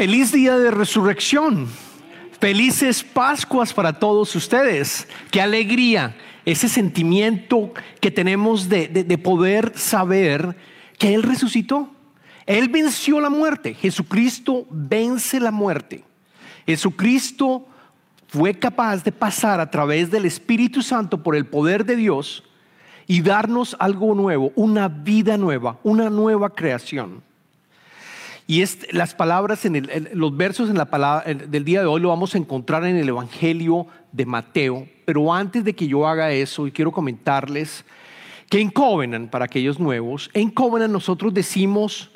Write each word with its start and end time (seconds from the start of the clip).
Feliz 0.00 0.32
día 0.32 0.56
de 0.56 0.70
resurrección. 0.70 1.66
Felices 2.40 3.04
Pascuas 3.04 3.74
para 3.74 3.92
todos 3.92 4.34
ustedes. 4.34 5.06
Qué 5.30 5.42
alegría 5.42 6.16
ese 6.46 6.70
sentimiento 6.70 7.74
que 8.00 8.10
tenemos 8.10 8.70
de, 8.70 8.88
de, 8.88 9.18
poder 9.18 9.76
saber 9.76 10.56
que 10.96 11.12
Él 11.12 11.22
resucitó. 11.22 11.90
Él 12.46 12.70
venció 12.70 13.20
la 13.20 13.28
muerte. 13.28 13.74
Jesucristo 13.74 14.66
vence 14.70 15.38
la 15.38 15.50
muerte. 15.50 16.02
Jesucristo 16.64 17.68
fue 18.28 18.54
capaz 18.58 19.04
de 19.04 19.12
pasar 19.12 19.60
a 19.60 19.70
través 19.70 20.10
del 20.10 20.24
Espíritu 20.24 20.80
Santo 20.80 21.22
por 21.22 21.36
el 21.36 21.44
poder 21.44 21.84
de 21.84 21.96
Dios 21.96 22.42
y 23.06 23.20
darnos 23.20 23.76
algo 23.78 24.14
nuevo, 24.14 24.50
una 24.54 24.88
vida 24.88 25.36
nueva, 25.36 25.78
una 25.82 26.08
nueva 26.08 26.48
creación. 26.48 27.22
Y 28.50 28.64
las 28.90 29.14
palabras, 29.14 29.64
en 29.64 30.08
los 30.12 30.36
versos 30.36 30.70
en 30.70 30.76
la 30.76 30.86
palabra, 30.86 31.32
del 31.32 31.64
día 31.64 31.82
de 31.82 31.86
hoy 31.86 32.00
lo 32.00 32.08
vamos 32.08 32.34
a 32.34 32.38
encontrar 32.38 32.84
en 32.84 32.96
el 32.96 33.08
Evangelio 33.08 33.86
de 34.10 34.26
Mateo. 34.26 34.88
Pero 35.04 35.32
antes 35.32 35.62
de 35.62 35.72
que 35.72 35.86
yo 35.86 36.04
haga 36.04 36.32
eso, 36.32 36.66
y 36.66 36.72
quiero 36.72 36.90
comentarles 36.90 37.84
que 38.48 38.60
en 38.60 38.70
Covenant, 38.70 39.30
para 39.30 39.44
aquellos 39.44 39.78
nuevos, 39.78 40.30
en 40.34 40.50
Covenant 40.50 40.92
nosotros 40.92 41.32
decimos 41.32 42.10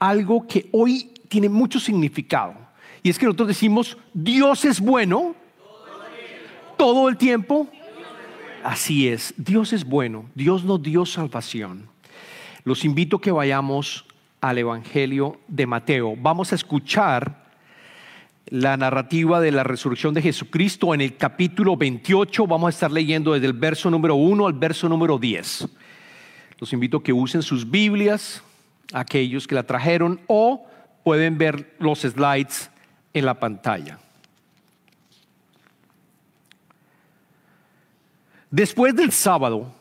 algo 0.00 0.48
que 0.48 0.68
hoy 0.72 1.12
tiene 1.28 1.48
mucho 1.48 1.78
significado. 1.78 2.56
Y 3.04 3.10
es 3.10 3.16
que 3.16 3.26
nosotros 3.26 3.46
decimos, 3.46 3.96
Dios 4.12 4.64
es 4.64 4.80
bueno 4.80 5.36
todo 6.76 7.08
el 7.08 7.16
tiempo. 7.16 7.68
Así 8.64 9.06
es, 9.06 9.32
Dios 9.36 9.72
es 9.72 9.84
bueno, 9.84 10.28
Dios 10.34 10.64
nos 10.64 10.82
dio 10.82 11.06
salvación. 11.06 11.88
Los 12.64 12.84
invito 12.84 13.18
a 13.18 13.20
que 13.20 13.30
vayamos 13.30 14.05
al 14.40 14.58
Evangelio 14.58 15.40
de 15.48 15.66
Mateo. 15.66 16.14
Vamos 16.16 16.52
a 16.52 16.54
escuchar 16.54 17.46
la 18.48 18.76
narrativa 18.76 19.40
de 19.40 19.50
la 19.50 19.64
resurrección 19.64 20.14
de 20.14 20.22
Jesucristo 20.22 20.94
en 20.94 21.00
el 21.00 21.16
capítulo 21.16 21.76
28. 21.76 22.46
Vamos 22.46 22.68
a 22.68 22.70
estar 22.70 22.92
leyendo 22.92 23.32
desde 23.32 23.46
el 23.46 23.52
verso 23.52 23.90
número 23.90 24.14
1 24.14 24.46
al 24.46 24.52
verso 24.52 24.88
número 24.88 25.18
10. 25.18 25.68
Los 26.58 26.72
invito 26.72 26.98
a 26.98 27.02
que 27.02 27.12
usen 27.12 27.42
sus 27.42 27.68
Biblias, 27.68 28.42
aquellos 28.92 29.46
que 29.46 29.54
la 29.54 29.64
trajeron, 29.64 30.20
o 30.26 30.66
pueden 31.02 31.38
ver 31.38 31.74
los 31.78 32.00
slides 32.00 32.70
en 33.12 33.26
la 33.26 33.34
pantalla. 33.34 33.98
Después 38.50 38.94
del 38.94 39.12
sábado, 39.12 39.74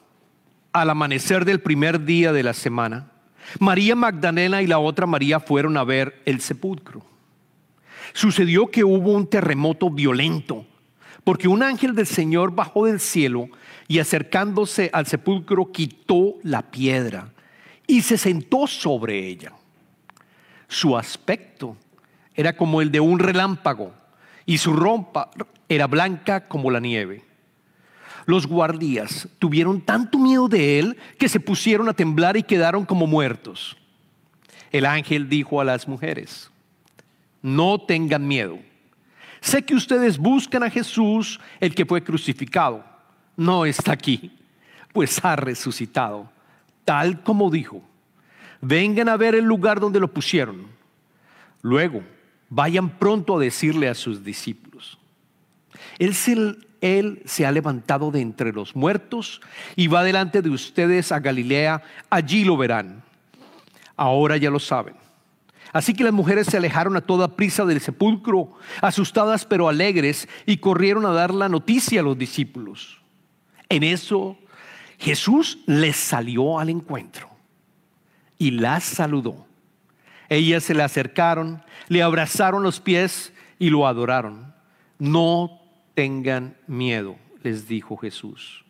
al 0.73 0.89
amanecer 0.89 1.45
del 1.45 1.61
primer 1.61 2.03
día 2.03 2.33
de 2.33 2.43
la 2.43 2.53
semana, 2.53 3.11
María 3.59 3.95
Magdalena 3.95 4.61
y 4.61 4.67
la 4.67 4.79
otra 4.79 5.05
María 5.05 5.39
fueron 5.39 5.77
a 5.77 5.83
ver 5.83 6.21
el 6.25 6.41
sepulcro. 6.41 7.03
Sucedió 8.13 8.67
que 8.67 8.83
hubo 8.83 9.11
un 9.11 9.27
terremoto 9.27 9.89
violento, 9.89 10.65
porque 11.23 11.47
un 11.47 11.63
ángel 11.63 11.95
del 11.95 12.07
Señor 12.07 12.53
bajó 12.53 12.85
del 12.85 12.99
cielo 12.99 13.49
y 13.87 13.99
acercándose 13.99 14.89
al 14.93 15.05
sepulcro 15.05 15.71
quitó 15.71 16.35
la 16.43 16.61
piedra 16.61 17.29
y 17.87 18.01
se 18.01 18.17
sentó 18.17 18.67
sobre 18.67 19.27
ella. 19.27 19.53
Su 20.67 20.97
aspecto 20.97 21.77
era 22.33 22.55
como 22.55 22.81
el 22.81 22.91
de 22.91 22.99
un 22.99 23.19
relámpago 23.19 23.93
y 24.45 24.57
su 24.57 24.73
rompa 24.73 25.31
era 25.69 25.87
blanca 25.87 26.47
como 26.47 26.71
la 26.71 26.79
nieve. 26.79 27.23
Los 28.25 28.47
guardias 28.47 29.27
tuvieron 29.39 29.81
tanto 29.81 30.17
miedo 30.17 30.47
de 30.47 30.79
él 30.79 30.97
que 31.17 31.29
se 31.29 31.39
pusieron 31.39 31.89
a 31.89 31.93
temblar 31.93 32.37
y 32.37 32.43
quedaron 32.43 32.85
como 32.85 33.05
muertos. 33.05 33.77
El 34.71 34.85
ángel 34.85 35.29
dijo 35.29 35.61
a 35.61 35.65
las 35.65 35.87
mujeres, 35.87 36.49
no 37.41 37.79
tengan 37.79 38.27
miedo. 38.27 38.57
Sé 39.39 39.63
que 39.63 39.75
ustedes 39.75 40.17
buscan 40.17 40.63
a 40.63 40.71
Jesús, 40.71 41.39
el 41.59 41.75
que 41.75 41.85
fue 41.85 42.03
crucificado. 42.03 42.83
No 43.37 43.65
está 43.65 43.91
aquí, 43.91 44.31
pues 44.91 45.23
ha 45.23 45.35
resucitado, 45.35 46.31
tal 46.83 47.21
como 47.21 47.51
dijo. 47.51 47.83
Vengan 48.59 49.07
a 49.07 49.17
ver 49.17 49.35
el 49.35 49.45
lugar 49.45 49.79
donde 49.79 49.99
lo 49.99 50.11
pusieron. 50.11 50.65
Luego, 51.61 52.01
vayan 52.49 52.89
pronto 52.89 53.37
a 53.37 53.39
decirle 53.39 53.87
a 53.87 53.93
sus 53.93 54.23
discípulos. 54.23 54.97
Él 55.99 56.15
se, 56.15 56.55
él 56.81 57.21
se 57.25 57.45
ha 57.45 57.51
levantado 57.51 58.11
de 58.11 58.21
entre 58.21 58.51
los 58.51 58.75
muertos 58.75 59.41
y 59.75 59.87
va 59.87 60.03
delante 60.03 60.41
de 60.41 60.49
ustedes 60.49 61.11
a 61.11 61.19
Galilea, 61.19 61.81
allí 62.09 62.43
lo 62.43 62.57
verán. 62.57 63.03
Ahora 63.95 64.37
ya 64.37 64.49
lo 64.49 64.59
saben. 64.59 64.95
Así 65.73 65.93
que 65.93 66.03
las 66.03 66.13
mujeres 66.13 66.47
se 66.47 66.57
alejaron 66.57 66.95
a 66.95 67.01
toda 67.01 67.35
prisa 67.35 67.65
del 67.65 67.81
sepulcro, 67.81 68.53
asustadas 68.81 69.45
pero 69.45 69.67
alegres, 69.67 70.27
y 70.45 70.57
corrieron 70.57 71.05
a 71.05 71.11
dar 71.11 71.33
la 71.33 71.49
noticia 71.49 71.99
a 71.99 72.03
los 72.03 72.17
discípulos. 72.17 73.01
En 73.67 73.83
eso 73.83 74.37
Jesús 74.97 75.59
les 75.65 75.97
salió 75.97 76.59
al 76.59 76.69
encuentro 76.69 77.29
y 78.37 78.51
las 78.51 78.83
saludó. 78.83 79.45
Ellas 80.29 80.63
se 80.63 80.73
le 80.73 80.83
acercaron, 80.83 81.61
le 81.87 82.01
abrazaron 82.01 82.63
los 82.63 82.79
pies 82.79 83.33
y 83.59 83.69
lo 83.69 83.87
adoraron. 83.87 84.53
No 84.97 85.59
tengan 85.95 86.57
miedo, 86.67 87.15
les 87.41 87.67
dijo 87.67 87.97
Jesús. 87.97 88.63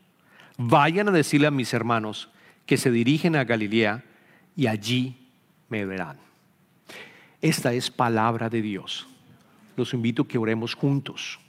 Vayan 0.58 1.10
a 1.10 1.12
decirle 1.12 1.48
a 1.48 1.52
mis 1.52 1.74
hermanos 1.74 2.30
que 2.66 2.78
se 2.78 2.92
dirigen 2.92 3.36
a 3.36 3.44
Galilea 3.44 4.06
y 4.56 4.68
allí 4.68 5.30
me 5.68 5.86
verán. 5.86 6.18
Esta 7.42 7.74
es 7.74 7.92
palabra 7.92 8.50
de 8.50 8.62
Dios. 8.62 9.08
Los 9.76 9.94
invito 9.94 10.24
a 10.24 10.28
que 10.28 10.38
oremos 10.38 10.74
juntos. 10.74 11.40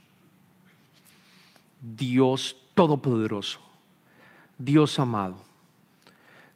Dios 1.79 2.57
Todopoderoso, 2.73 3.59
Dios 4.59 4.99
amado, 4.99 5.43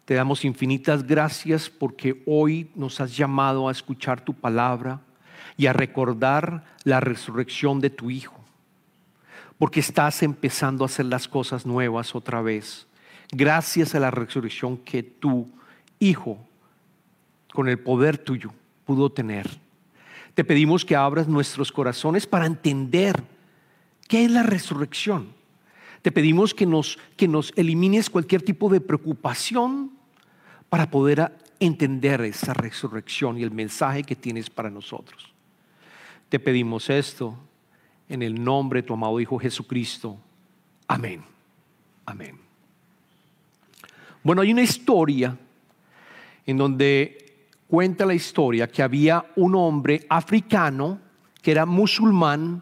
te 0.05 0.13
damos 0.13 0.45
infinitas 0.45 1.01
gracias 1.01 1.67
porque 1.67 2.21
hoy 2.27 2.69
nos 2.75 3.01
has 3.01 3.17
llamado 3.17 3.67
a 3.67 3.71
escuchar 3.71 4.23
tu 4.23 4.35
palabra 4.35 5.01
y 5.57 5.65
a 5.65 5.73
recordar 5.73 6.63
la 6.83 6.99
resurrección 6.99 7.79
de 7.79 7.89
tu 7.89 8.11
Hijo 8.11 8.40
porque 9.61 9.79
estás 9.79 10.23
empezando 10.23 10.83
a 10.83 10.87
hacer 10.87 11.05
las 11.05 11.27
cosas 11.27 11.67
nuevas 11.67 12.15
otra 12.15 12.41
vez. 12.41 12.87
Gracias 13.31 13.93
a 13.93 13.99
la 13.99 14.09
resurrección 14.09 14.75
que 14.77 15.03
tu 15.03 15.51
Hijo, 15.99 16.39
con 17.53 17.69
el 17.69 17.77
poder 17.77 18.17
tuyo, 18.17 18.51
pudo 18.85 19.11
tener. 19.11 19.47
Te 20.33 20.43
pedimos 20.43 20.83
que 20.83 20.95
abras 20.95 21.27
nuestros 21.27 21.71
corazones 21.71 22.25
para 22.25 22.47
entender 22.47 23.21
qué 24.07 24.25
es 24.25 24.31
la 24.31 24.41
resurrección. 24.41 25.27
Te 26.01 26.11
pedimos 26.11 26.55
que 26.55 26.65
nos, 26.65 26.97
que 27.15 27.27
nos 27.27 27.53
elimines 27.55 28.09
cualquier 28.09 28.41
tipo 28.41 28.67
de 28.67 28.81
preocupación 28.81 29.91
para 30.69 30.89
poder 30.89 31.37
entender 31.59 32.21
esa 32.21 32.55
resurrección 32.55 33.37
y 33.37 33.43
el 33.43 33.51
mensaje 33.51 34.01
que 34.01 34.15
tienes 34.15 34.49
para 34.49 34.71
nosotros. 34.71 35.31
Te 36.29 36.39
pedimos 36.39 36.89
esto 36.89 37.37
en 38.11 38.21
el 38.21 38.43
nombre 38.43 38.81
de 38.81 38.87
tu 38.87 38.93
amado 38.93 39.21
Hijo 39.21 39.39
Jesucristo. 39.39 40.17
Amén. 40.85 41.23
Amén. 42.05 42.37
Bueno, 44.21 44.41
hay 44.41 44.51
una 44.51 44.63
historia 44.63 45.37
en 46.45 46.57
donde 46.57 47.47
cuenta 47.69 48.05
la 48.05 48.13
historia 48.13 48.67
que 48.67 48.83
había 48.83 49.25
un 49.37 49.55
hombre 49.55 50.05
africano 50.09 50.99
que 51.41 51.51
era 51.51 51.65
musulmán 51.65 52.61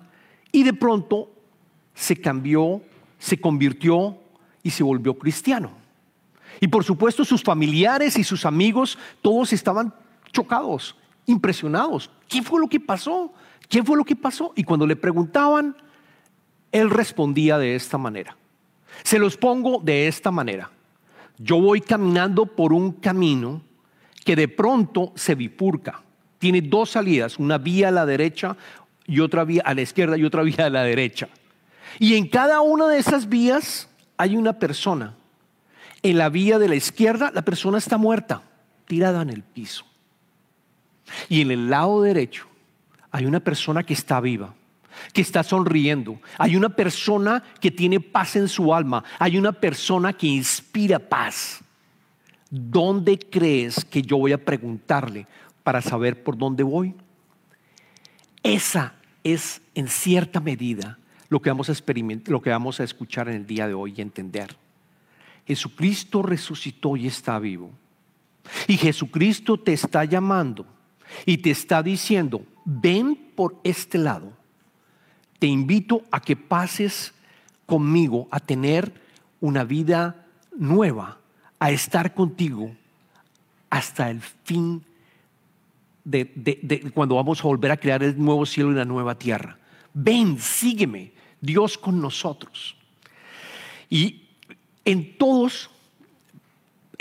y 0.51 0.61
de 0.61 0.73
pronto 0.73 1.31
se 1.95 2.15
cambió, 2.15 2.83
se 3.17 3.41
convirtió 3.41 4.19
y 4.61 4.69
se 4.69 4.83
volvió 4.83 5.17
cristiano. 5.17 5.71
Y 6.61 6.67
por 6.67 6.83
supuesto 6.83 7.25
sus 7.25 7.41
familiares 7.41 8.19
y 8.19 8.23
sus 8.23 8.45
amigos, 8.45 8.99
todos 9.23 9.51
estaban 9.51 9.95
chocados, 10.31 10.95
impresionados. 11.29 12.09
¿Qué 12.27 12.41
fue 12.41 12.59
lo 12.59 12.67
que 12.67 12.79
pasó? 12.79 13.31
¿Qué 13.67 13.83
fue 13.83 13.95
lo 13.95 14.03
que 14.03 14.15
pasó? 14.15 14.51
Y 14.55 14.63
cuando 14.63 14.87
le 14.87 14.95
preguntaban, 14.95 15.75
él 16.71 16.89
respondía 16.89 17.57
de 17.57 17.75
esta 17.75 17.97
manera. 17.97 18.35
Se 19.03 19.19
los 19.19 19.37
pongo 19.37 19.79
de 19.83 20.07
esta 20.07 20.31
manera. 20.31 20.71
Yo 21.37 21.61
voy 21.61 21.81
caminando 21.81 22.45
por 22.45 22.73
un 22.73 22.93
camino 22.93 23.61
que 24.25 24.35
de 24.35 24.47
pronto 24.47 25.13
se 25.15 25.35
bifurca. 25.35 26.01
Tiene 26.39 26.61
dos 26.61 26.91
salidas, 26.91 27.37
una 27.37 27.57
vía 27.57 27.89
a 27.89 27.91
la 27.91 28.05
derecha 28.05 28.57
y 29.05 29.19
otra 29.19 29.43
vía 29.43 29.61
a 29.65 29.73
la 29.73 29.81
izquierda 29.81 30.17
y 30.17 30.25
otra 30.25 30.41
vía 30.43 30.65
a 30.65 30.69
la 30.69 30.83
derecha. 30.83 31.29
Y 31.99 32.15
en 32.15 32.27
cada 32.27 32.61
una 32.61 32.87
de 32.87 32.97
esas 32.97 33.29
vías 33.29 33.87
hay 34.17 34.35
una 34.35 34.53
persona. 34.53 35.15
En 36.01 36.17
la 36.17 36.29
vía 36.29 36.57
de 36.57 36.69
la 36.69 36.75
izquierda 36.75 37.31
la 37.33 37.43
persona 37.43 37.77
está 37.77 37.97
muerta, 37.97 38.41
tirada 38.85 39.21
en 39.21 39.29
el 39.29 39.43
piso. 39.43 39.88
Y 41.27 41.41
en 41.41 41.51
el 41.51 41.69
lado 41.69 42.01
derecho 42.01 42.47
hay 43.11 43.25
una 43.25 43.39
persona 43.39 43.83
que 43.83 43.93
está 43.93 44.19
viva, 44.19 44.53
que 45.13 45.21
está 45.21 45.43
sonriendo. 45.43 46.19
Hay 46.37 46.55
una 46.55 46.69
persona 46.69 47.43
que 47.59 47.71
tiene 47.71 47.99
paz 47.99 48.35
en 48.35 48.47
su 48.47 48.73
alma. 48.73 49.03
Hay 49.17 49.37
una 49.37 49.51
persona 49.51 50.13
que 50.13 50.27
inspira 50.27 50.99
paz. 50.99 51.61
¿Dónde 52.49 53.17
crees 53.17 53.85
que 53.85 54.01
yo 54.01 54.17
voy 54.17 54.33
a 54.33 54.43
preguntarle 54.43 55.27
para 55.63 55.81
saber 55.81 56.23
por 56.23 56.37
dónde 56.37 56.63
voy? 56.63 56.95
Esa 58.43 58.95
es 59.23 59.61
en 59.75 59.87
cierta 59.87 60.39
medida 60.39 60.97
lo 61.29 61.41
que 61.41 61.49
vamos 61.49 61.69
a 61.69 61.73
lo 62.25 62.41
que 62.41 62.49
vamos 62.49 62.79
a 62.79 62.83
escuchar 62.83 63.29
en 63.29 63.35
el 63.35 63.45
día 63.45 63.67
de 63.67 63.73
hoy 63.73 63.93
y 63.95 64.01
entender. 64.01 64.55
Jesucristo 65.45 66.21
resucitó 66.21 66.95
y 66.95 67.07
está 67.07 67.37
vivo. 67.39 67.71
Y 68.67 68.77
Jesucristo 68.77 69.59
te 69.59 69.73
está 69.73 70.05
llamando 70.05 70.65
y 71.25 71.37
te 71.37 71.51
está 71.51 71.83
diciendo, 71.83 72.43
ven 72.65 73.31
por 73.35 73.59
este 73.63 73.97
lado. 73.97 74.33
Te 75.39 75.47
invito 75.47 76.03
a 76.11 76.19
que 76.19 76.35
pases 76.35 77.13
conmigo 77.65 78.27
a 78.31 78.39
tener 78.39 78.91
una 79.39 79.63
vida 79.63 80.25
nueva, 80.57 81.19
a 81.59 81.71
estar 81.71 82.13
contigo 82.13 82.75
hasta 83.69 84.09
el 84.09 84.21
fin 84.21 84.83
de, 86.03 86.91
cuando 86.93 87.15
vamos 87.15 87.39
a 87.39 87.43
volver 87.43 87.71
a 87.71 87.77
crear 87.77 88.01
el 88.03 88.17
nuevo 88.17 88.45
cielo 88.45 88.71
y 88.71 88.75
la 88.75 88.85
nueva 88.85 89.15
tierra. 89.15 89.57
Ven, 89.93 90.39
sígueme, 90.39 91.11
Dios 91.39 91.77
con 91.77 92.01
nosotros. 92.01 92.75
Y 93.89 94.23
en 94.85 95.17
todos, 95.17 95.69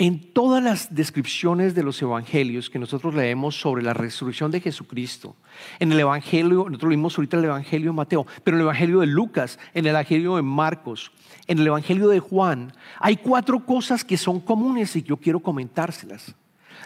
en 0.01 0.31
todas 0.31 0.63
las 0.63 0.95
descripciones 0.95 1.75
de 1.75 1.83
los 1.83 2.01
evangelios 2.01 2.69
que 2.69 2.79
nosotros 2.79 3.13
leemos 3.13 3.59
sobre 3.59 3.83
la 3.83 3.93
resurrección 3.93 4.49
de 4.49 4.61
Jesucristo, 4.61 5.35
en 5.77 5.91
el 5.91 5.99
evangelio, 5.99 6.65
nosotros 6.67 6.89
leímos 6.89 7.17
ahorita 7.17 7.37
el 7.37 7.43
evangelio 7.43 7.91
de 7.91 7.97
Mateo, 7.97 8.25
pero 8.45 8.55
en 8.55 8.61
el 8.61 8.67
evangelio 8.67 9.01
de 9.01 9.07
Lucas, 9.07 9.59
en 9.73 9.85
el 9.85 9.89
evangelio 9.89 10.37
de 10.37 10.41
Marcos, 10.41 11.11
en 11.47 11.59
el 11.59 11.67
evangelio 11.67 12.07
de 12.07 12.21
Juan, 12.21 12.71
hay 12.97 13.17
cuatro 13.17 13.65
cosas 13.65 14.05
que 14.05 14.15
son 14.15 14.39
comunes 14.39 14.95
y 14.95 15.03
yo 15.03 15.17
quiero 15.17 15.41
comentárselas. 15.41 16.33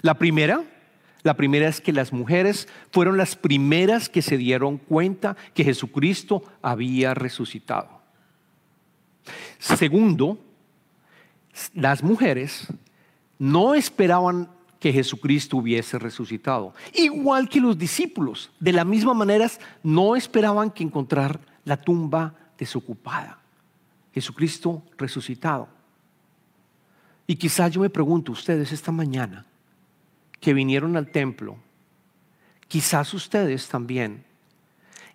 La 0.01 0.15
primera, 0.15 0.63
la 1.21 1.35
primera 1.35 1.67
es 1.67 1.81
que 1.81 1.93
las 1.93 2.13
mujeres 2.13 2.67
fueron 2.89 3.15
las 3.15 3.35
primeras 3.35 4.09
que 4.09 4.23
se 4.23 4.37
dieron 4.37 4.79
cuenta 4.79 5.37
que 5.53 5.63
Jesucristo 5.63 6.43
había 6.63 7.13
resucitado. 7.13 8.01
Segundo, 9.59 10.39
las 11.75 12.01
mujeres 12.01 12.73
no 13.39 13.75
esperaban 13.75 14.49
que 14.79 14.91
Jesucristo 14.91 15.57
hubiese 15.57 15.97
resucitado, 15.97 16.73
igual 16.93 17.47
que 17.47 17.61
los 17.61 17.77
discípulos, 17.77 18.51
de 18.59 18.73
la 18.73 18.83
misma 18.83 19.13
manera 19.13 19.49
no 19.81 20.15
esperaban 20.15 20.71
que 20.71 20.83
encontrar 20.83 21.39
la 21.63 21.77
tumba 21.77 22.35
desocupada. 22.57 23.39
Jesucristo 24.13 24.83
resucitado. 24.97 25.69
Y 27.25 27.35
quizás 27.35 27.71
yo 27.71 27.81
me 27.81 27.89
pregunto, 27.89 28.31
ustedes 28.31 28.71
esta 28.71 28.91
mañana, 28.91 29.45
que 30.39 30.53
vinieron 30.53 30.97
al 30.97 31.09
templo, 31.09 31.57
quizás 32.67 33.13
ustedes 33.13 33.67
también 33.69 34.25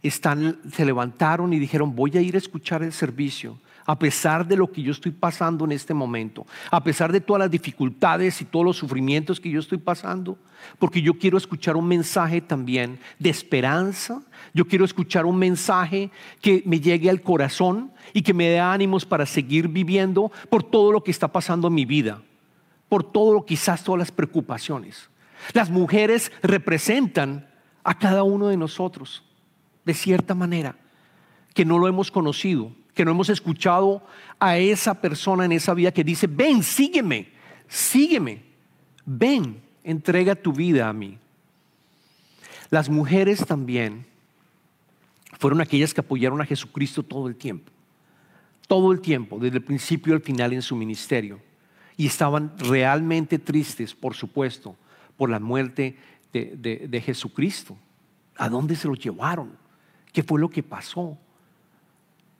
están, 0.03 0.59
se 0.73 0.85
levantaron 0.85 1.53
y 1.53 1.59
dijeron, 1.59 1.95
voy 1.95 2.17
a 2.17 2.23
ir 2.23 2.35
a 2.35 2.39
escuchar 2.39 2.83
el 2.83 2.93
servicio, 2.93 3.59
a 3.89 3.99
pesar 3.99 4.47
de 4.47 4.55
lo 4.55 4.71
que 4.71 4.83
yo 4.83 4.93
estoy 4.93 5.13
pasando 5.13 5.65
en 5.65 5.73
este 5.73 5.95
momento, 5.95 6.47
a 6.71 6.85
pesar 6.85 7.11
de 7.11 7.23
todas 7.23 7.41
las 7.41 7.51
dificultades 7.51 8.43
y 8.43 8.45
todos 8.45 8.63
los 8.63 8.77
sufrimientos 8.77 9.41
que 9.41 9.49
yo 9.49 9.61
estoy 9.61 9.79
pasando, 9.79 10.37
porque 10.79 11.01
yo 11.01 11.15
quiero 11.15 11.39
escuchar 11.39 11.75
un 11.75 11.89
mensaje 11.89 12.43
también 12.43 12.99
de 13.19 13.31
esperanza, 13.31 14.21
yo 14.53 14.67
quiero 14.67 14.85
escuchar 14.85 15.25
un 15.25 15.39
mensaje 15.39 16.11
que 16.43 16.63
me 16.67 16.81
llegue 16.81 17.09
al 17.09 17.23
corazón 17.23 17.91
y 18.13 18.21
que 18.21 18.35
me 18.35 18.51
dé 18.51 18.61
ánimos 18.61 19.07
para 19.07 19.25
seguir 19.25 19.69
viviendo 19.69 20.31
por 20.51 20.63
todo 20.63 20.93
lo 20.93 21.03
que 21.03 21.11
está 21.11 21.29
pasando 21.29 21.69
en 21.69 21.75
mi 21.75 21.87
vida, 21.87 22.21
por 22.91 23.11
todo 23.11 23.33
lo 23.33 23.47
quizás 23.47 23.83
todas 23.83 24.01
las 24.01 24.13
preocupaciones. 24.13 25.09
Las 25.55 25.71
mujeres 25.71 26.31
representan 26.43 27.49
a 27.85 27.97
cada 27.97 28.23
uno 28.23 28.49
de 28.49 28.59
nosotros, 28.59 29.25
de 29.87 29.95
cierta 29.95 30.35
manera, 30.35 30.77
que 31.55 31.65
no 31.65 31.79
lo 31.79 31.89
hemos 31.89 32.11
conocido, 32.11 32.71
que 32.99 33.05
no 33.05 33.13
hemos 33.13 33.29
escuchado 33.29 34.03
a 34.41 34.59
esa 34.59 34.93
persona 34.93 35.45
en 35.45 35.53
esa 35.53 35.73
vida 35.73 35.93
que 35.93 36.03
dice, 36.03 36.27
ven, 36.27 36.65
sígueme, 36.65 37.29
sígueme, 37.69 38.43
ven, 39.07 39.63
entrega 39.85 40.35
tu 40.35 40.53
vida 40.53 40.89
a 40.89 40.93
mí. 40.93 41.17
Las 42.71 42.89
mujeres 42.89 43.47
también 43.47 44.05
fueron 45.39 45.61
aquellas 45.61 45.95
que 45.95 46.01
apoyaron 46.01 46.41
a 46.41 46.45
Jesucristo 46.45 47.05
todo 47.05 47.29
el 47.29 47.37
tiempo, 47.37 47.71
todo 48.67 48.91
el 48.91 49.01
tiempo, 49.01 49.39
desde 49.39 49.59
el 49.59 49.63
principio 49.63 50.15
al 50.15 50.21
final 50.21 50.53
en 50.53 50.63
su 50.63 50.75
ministerio. 50.75 51.41
Y 51.97 52.07
estaban 52.07 52.53
realmente 52.59 53.39
tristes, 53.39 53.95
por 53.95 54.17
supuesto, 54.17 54.75
por 55.17 55.31
la 55.31 55.39
muerte 55.39 55.97
de, 56.33 57.03
Jesucristo. 57.07 57.79
¿A 58.37 58.49
dónde 58.49 58.75
se 58.75 58.89
lo 58.89 58.95
llevaron? 58.95 59.57
¿Qué 60.13 60.25
fue 60.25 60.41
lo 60.41 60.51
que 60.51 60.65
pasó? 60.65 61.17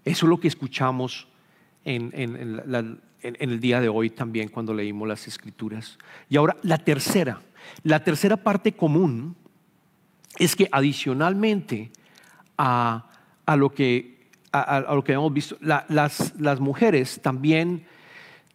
Eso 0.09 0.27
es 0.27 0.31
lo 0.31 0.41
que 0.41 0.49
escuchamos 0.49 1.29
en, 1.85 2.11
el 3.23 3.61
día 3.61 3.81
de 3.81 3.89
hoy 3.89 4.11
también 4.11 4.49
cuando 4.49 4.73
leímos 4.73 5.07
las 5.07 5.29
escrituras. 5.29 5.99
Y 6.31 6.37
ahora 6.37 6.57
la 6.63 6.79
tercera, 6.79 7.41
la 7.83 8.03
tercera 8.03 8.37
parte 8.37 8.73
común 8.73 9.37
es 10.39 10.57
que 10.57 10.69
adicionalmente 10.73 11.91
a, 12.57 13.05
lo, 13.57 13.71
que, 13.71 14.31
a, 14.53 14.81
lo 14.95 15.05
que 15.05 15.13
hemos 15.13 15.33
visto, 15.33 15.59
las, 15.61 16.33
las, 16.39 16.61
mujeres 16.61 17.21
también 17.21 17.87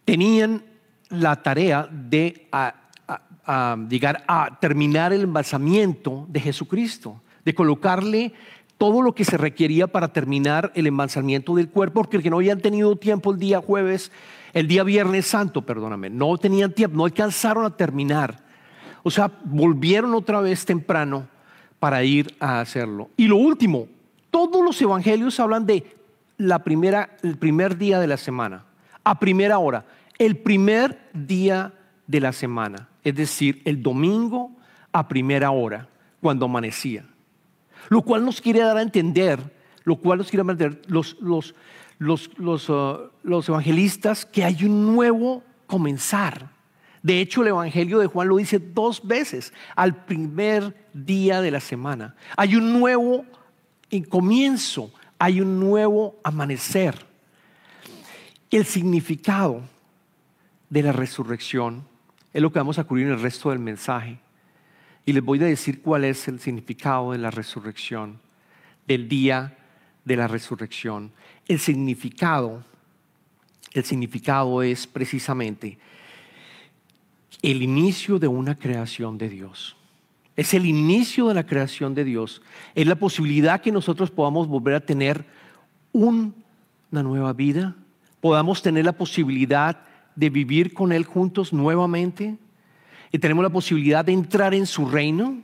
tenían 0.04 0.64
la 1.08 1.42
tarea 1.42 1.88
de 1.90 2.48
a 2.50 2.74
llegar 3.88 4.24
a 4.26 4.58
terminar 4.60 5.12
el 5.12 5.22
embalsamiento 5.22 6.26
de 6.28 6.40
Jesucristo, 6.40 7.22
de 7.44 7.54
colocarle 7.54 8.32
todo 8.78 9.02
lo 9.02 9.14
que 9.14 9.24
se 9.24 9.36
requería 9.36 9.86
para 9.86 10.12
terminar 10.12 10.72
el 10.74 10.86
embalsamiento 10.86 11.54
del 11.54 11.68
cuerpo, 11.68 12.02
porque 12.02 12.30
no 12.30 12.36
habían 12.36 12.60
tenido 12.60 12.96
tiempo 12.96 13.32
el 13.32 13.38
día 13.38 13.60
jueves, 13.60 14.10
el 14.52 14.68
día 14.68 14.82
viernes 14.82 15.26
santo, 15.26 15.62
perdóname, 15.62 16.10
no 16.10 16.36
tenían 16.38 16.72
tiempo, 16.72 16.96
no 16.96 17.04
alcanzaron 17.04 17.64
a 17.64 17.76
terminar. 17.76 18.42
O 19.02 19.10
sea, 19.10 19.30
volvieron 19.44 20.14
otra 20.14 20.40
vez 20.40 20.64
temprano 20.64 21.26
para 21.78 22.02
ir 22.04 22.34
a 22.40 22.60
hacerlo. 22.60 23.10
Y 23.16 23.26
lo 23.26 23.36
último, 23.36 23.88
todos 24.30 24.64
los 24.64 24.80
evangelios 24.80 25.38
hablan 25.40 25.66
de 25.66 25.84
la 26.36 26.64
primera, 26.64 27.16
el 27.22 27.36
primer 27.36 27.76
día 27.76 28.00
de 28.00 28.06
la 28.06 28.16
semana, 28.16 28.64
a 29.02 29.18
primera 29.18 29.58
hora, 29.58 29.84
el 30.18 30.38
primer 30.38 30.98
día 31.12 31.72
de 32.06 32.20
la 32.20 32.32
semana 32.32 32.88
es 33.04 33.14
decir, 33.14 33.60
el 33.66 33.82
domingo 33.82 34.50
a 34.90 35.06
primera 35.06 35.50
hora, 35.50 35.86
cuando 36.20 36.46
amanecía. 36.46 37.04
Lo 37.88 38.02
cual 38.02 38.24
nos 38.24 38.40
quiere 38.40 38.60
dar 38.60 38.76
a 38.76 38.82
entender, 38.82 39.40
lo 39.84 39.96
cual 39.96 40.18
nos 40.18 40.30
quiere 40.30 40.42
entender 40.42 40.82
los, 40.86 41.16
los, 41.20 41.54
los, 41.98 42.68
uh, 42.68 43.10
los 43.22 43.48
evangelistas 43.48 44.24
que 44.26 44.44
hay 44.44 44.64
un 44.64 44.94
nuevo 44.94 45.42
comenzar. 45.66 46.50
De 47.02 47.20
hecho, 47.20 47.42
el 47.42 47.48
Evangelio 47.48 47.98
de 47.98 48.06
Juan 48.06 48.28
lo 48.28 48.36
dice 48.38 48.58
dos 48.58 49.06
veces, 49.06 49.52
al 49.76 50.04
primer 50.06 50.74
día 50.94 51.42
de 51.42 51.50
la 51.50 51.60
semana. 51.60 52.14
Hay 52.36 52.56
un 52.56 52.72
nuevo 52.72 53.26
comienzo, 54.08 54.90
hay 55.18 55.40
un 55.40 55.60
nuevo 55.60 56.16
amanecer. 56.24 56.94
El 58.50 58.64
significado 58.64 59.62
de 60.70 60.82
la 60.82 60.92
resurrección 60.92 61.86
es 62.32 62.40
lo 62.40 62.50
que 62.50 62.58
vamos 62.58 62.78
a 62.78 62.84
cubrir 62.84 63.06
en 63.06 63.12
el 63.12 63.20
resto 63.20 63.50
del 63.50 63.58
mensaje. 63.58 64.18
Y 65.06 65.12
les 65.12 65.22
voy 65.22 65.42
a 65.42 65.46
decir 65.46 65.82
cuál 65.82 66.04
es 66.04 66.28
el 66.28 66.40
significado 66.40 67.12
de 67.12 67.18
la 67.18 67.30
resurrección, 67.30 68.20
del 68.86 69.08
día 69.08 69.56
de 70.04 70.16
la 70.16 70.28
resurrección. 70.28 71.12
El 71.46 71.58
significado, 71.58 72.64
el 73.72 73.84
significado 73.84 74.62
es 74.62 74.86
precisamente 74.86 75.78
el 77.42 77.62
inicio 77.62 78.18
de 78.18 78.28
una 78.28 78.58
creación 78.58 79.18
de 79.18 79.28
Dios. 79.28 79.76
Es 80.36 80.54
el 80.54 80.66
inicio 80.66 81.28
de 81.28 81.34
la 81.34 81.46
creación 81.46 81.94
de 81.94 82.04
Dios. 82.04 82.42
Es 82.74 82.86
la 82.86 82.96
posibilidad 82.96 83.60
que 83.60 83.70
nosotros 83.70 84.10
podamos 84.10 84.48
volver 84.48 84.74
a 84.74 84.80
tener 84.80 85.24
una 85.92 86.32
nueva 86.90 87.32
vida, 87.34 87.76
podamos 88.20 88.62
tener 88.62 88.84
la 88.84 88.92
posibilidad 88.94 89.82
de 90.16 90.30
vivir 90.30 90.72
con 90.72 90.92
Él 90.92 91.04
juntos 91.04 91.52
nuevamente 91.52 92.38
y 93.14 93.18
tenemos 93.20 93.44
la 93.44 93.50
posibilidad 93.50 94.04
de 94.04 94.12
entrar 94.12 94.54
en 94.54 94.66
su 94.66 94.86
reino. 94.86 95.40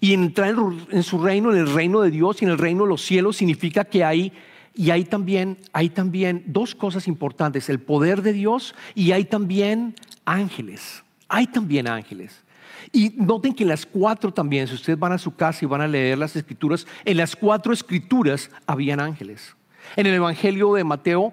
Y 0.00 0.14
entrar 0.14 0.52
en 0.90 1.02
su 1.04 1.22
reino, 1.22 1.52
en 1.52 1.58
el 1.58 1.72
reino 1.72 2.00
de 2.00 2.10
Dios 2.10 2.42
y 2.42 2.44
en 2.44 2.50
el 2.50 2.58
reino 2.58 2.82
de 2.82 2.88
los 2.88 3.02
cielos, 3.02 3.36
significa 3.36 3.84
que 3.84 4.02
hay, 4.02 4.32
y 4.74 4.90
hay 4.90 5.04
también, 5.04 5.58
hay 5.72 5.90
también 5.90 6.42
dos 6.44 6.74
cosas 6.74 7.06
importantes, 7.06 7.68
el 7.68 7.78
poder 7.78 8.20
de 8.20 8.32
Dios 8.32 8.74
y 8.96 9.12
hay 9.12 9.26
también 9.26 9.94
ángeles. 10.24 11.04
Hay 11.28 11.46
también 11.46 11.86
ángeles. 11.86 12.42
Y 12.90 13.10
noten 13.10 13.54
que 13.54 13.62
en 13.62 13.68
las 13.68 13.86
cuatro 13.86 14.34
también, 14.34 14.66
si 14.66 14.74
ustedes 14.74 14.98
van 14.98 15.12
a 15.12 15.18
su 15.18 15.36
casa 15.36 15.64
y 15.64 15.68
van 15.68 15.82
a 15.82 15.86
leer 15.86 16.18
las 16.18 16.34
escrituras, 16.34 16.84
en 17.04 17.16
las 17.16 17.36
cuatro 17.36 17.72
escrituras 17.72 18.50
habían 18.66 18.98
ángeles. 18.98 19.54
En 19.94 20.06
el 20.06 20.14
Evangelio 20.14 20.74
de 20.74 20.82
Mateo 20.82 21.32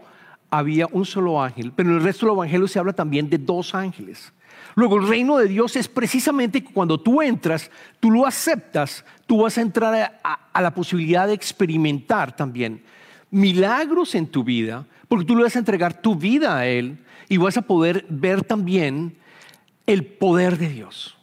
había 0.54 0.88
un 0.92 1.04
solo 1.04 1.42
ángel, 1.42 1.72
pero 1.76 1.90
en 1.90 1.96
el 1.96 2.04
resto 2.04 2.28
del 2.28 2.36
Evangelio 2.36 2.68
se 2.68 2.78
habla 2.78 2.94
también 2.94 3.28
de 3.28 3.40
dos 3.40 3.74
ángeles. 3.74 4.32
Luego 4.76 4.98
el 4.98 5.08
reino 5.08 5.38
de 5.38 5.48
Dios 5.48 5.76
es 5.76 5.88
precisamente 5.88 6.64
cuando 6.64 7.00
tú 7.00 7.24
entras, 7.24 7.72
tú 8.00 8.12
lo 8.12 8.28
aceptas, 8.28 9.04
tú 9.26 9.42
vas 9.42 9.58
a 9.58 9.62
entrar 9.62 10.20
a, 10.24 10.62
la 10.62 10.76
posibilidad 10.76 11.26
de 11.26 11.34
experimentar 11.34 12.36
también 12.36 12.84
milagros 13.32 14.14
en 14.14 14.28
tu 14.28 14.44
vida, 14.44 14.86
porque 15.08 15.26
tú 15.26 15.36
le 15.36 15.42
vas 15.42 15.56
a 15.56 15.60
entregar 15.60 16.00
tu 16.00 16.16
vida 16.16 16.56
a 16.56 16.68
Él 16.68 17.00
y 17.30 17.38
vas 17.38 17.58
a 17.58 17.64
poder 17.64 18.06
ver 18.10 18.44
también 18.44 19.18
el 19.88 20.06
poder 20.06 20.60
de 20.60 20.70
Dios. 20.70 21.18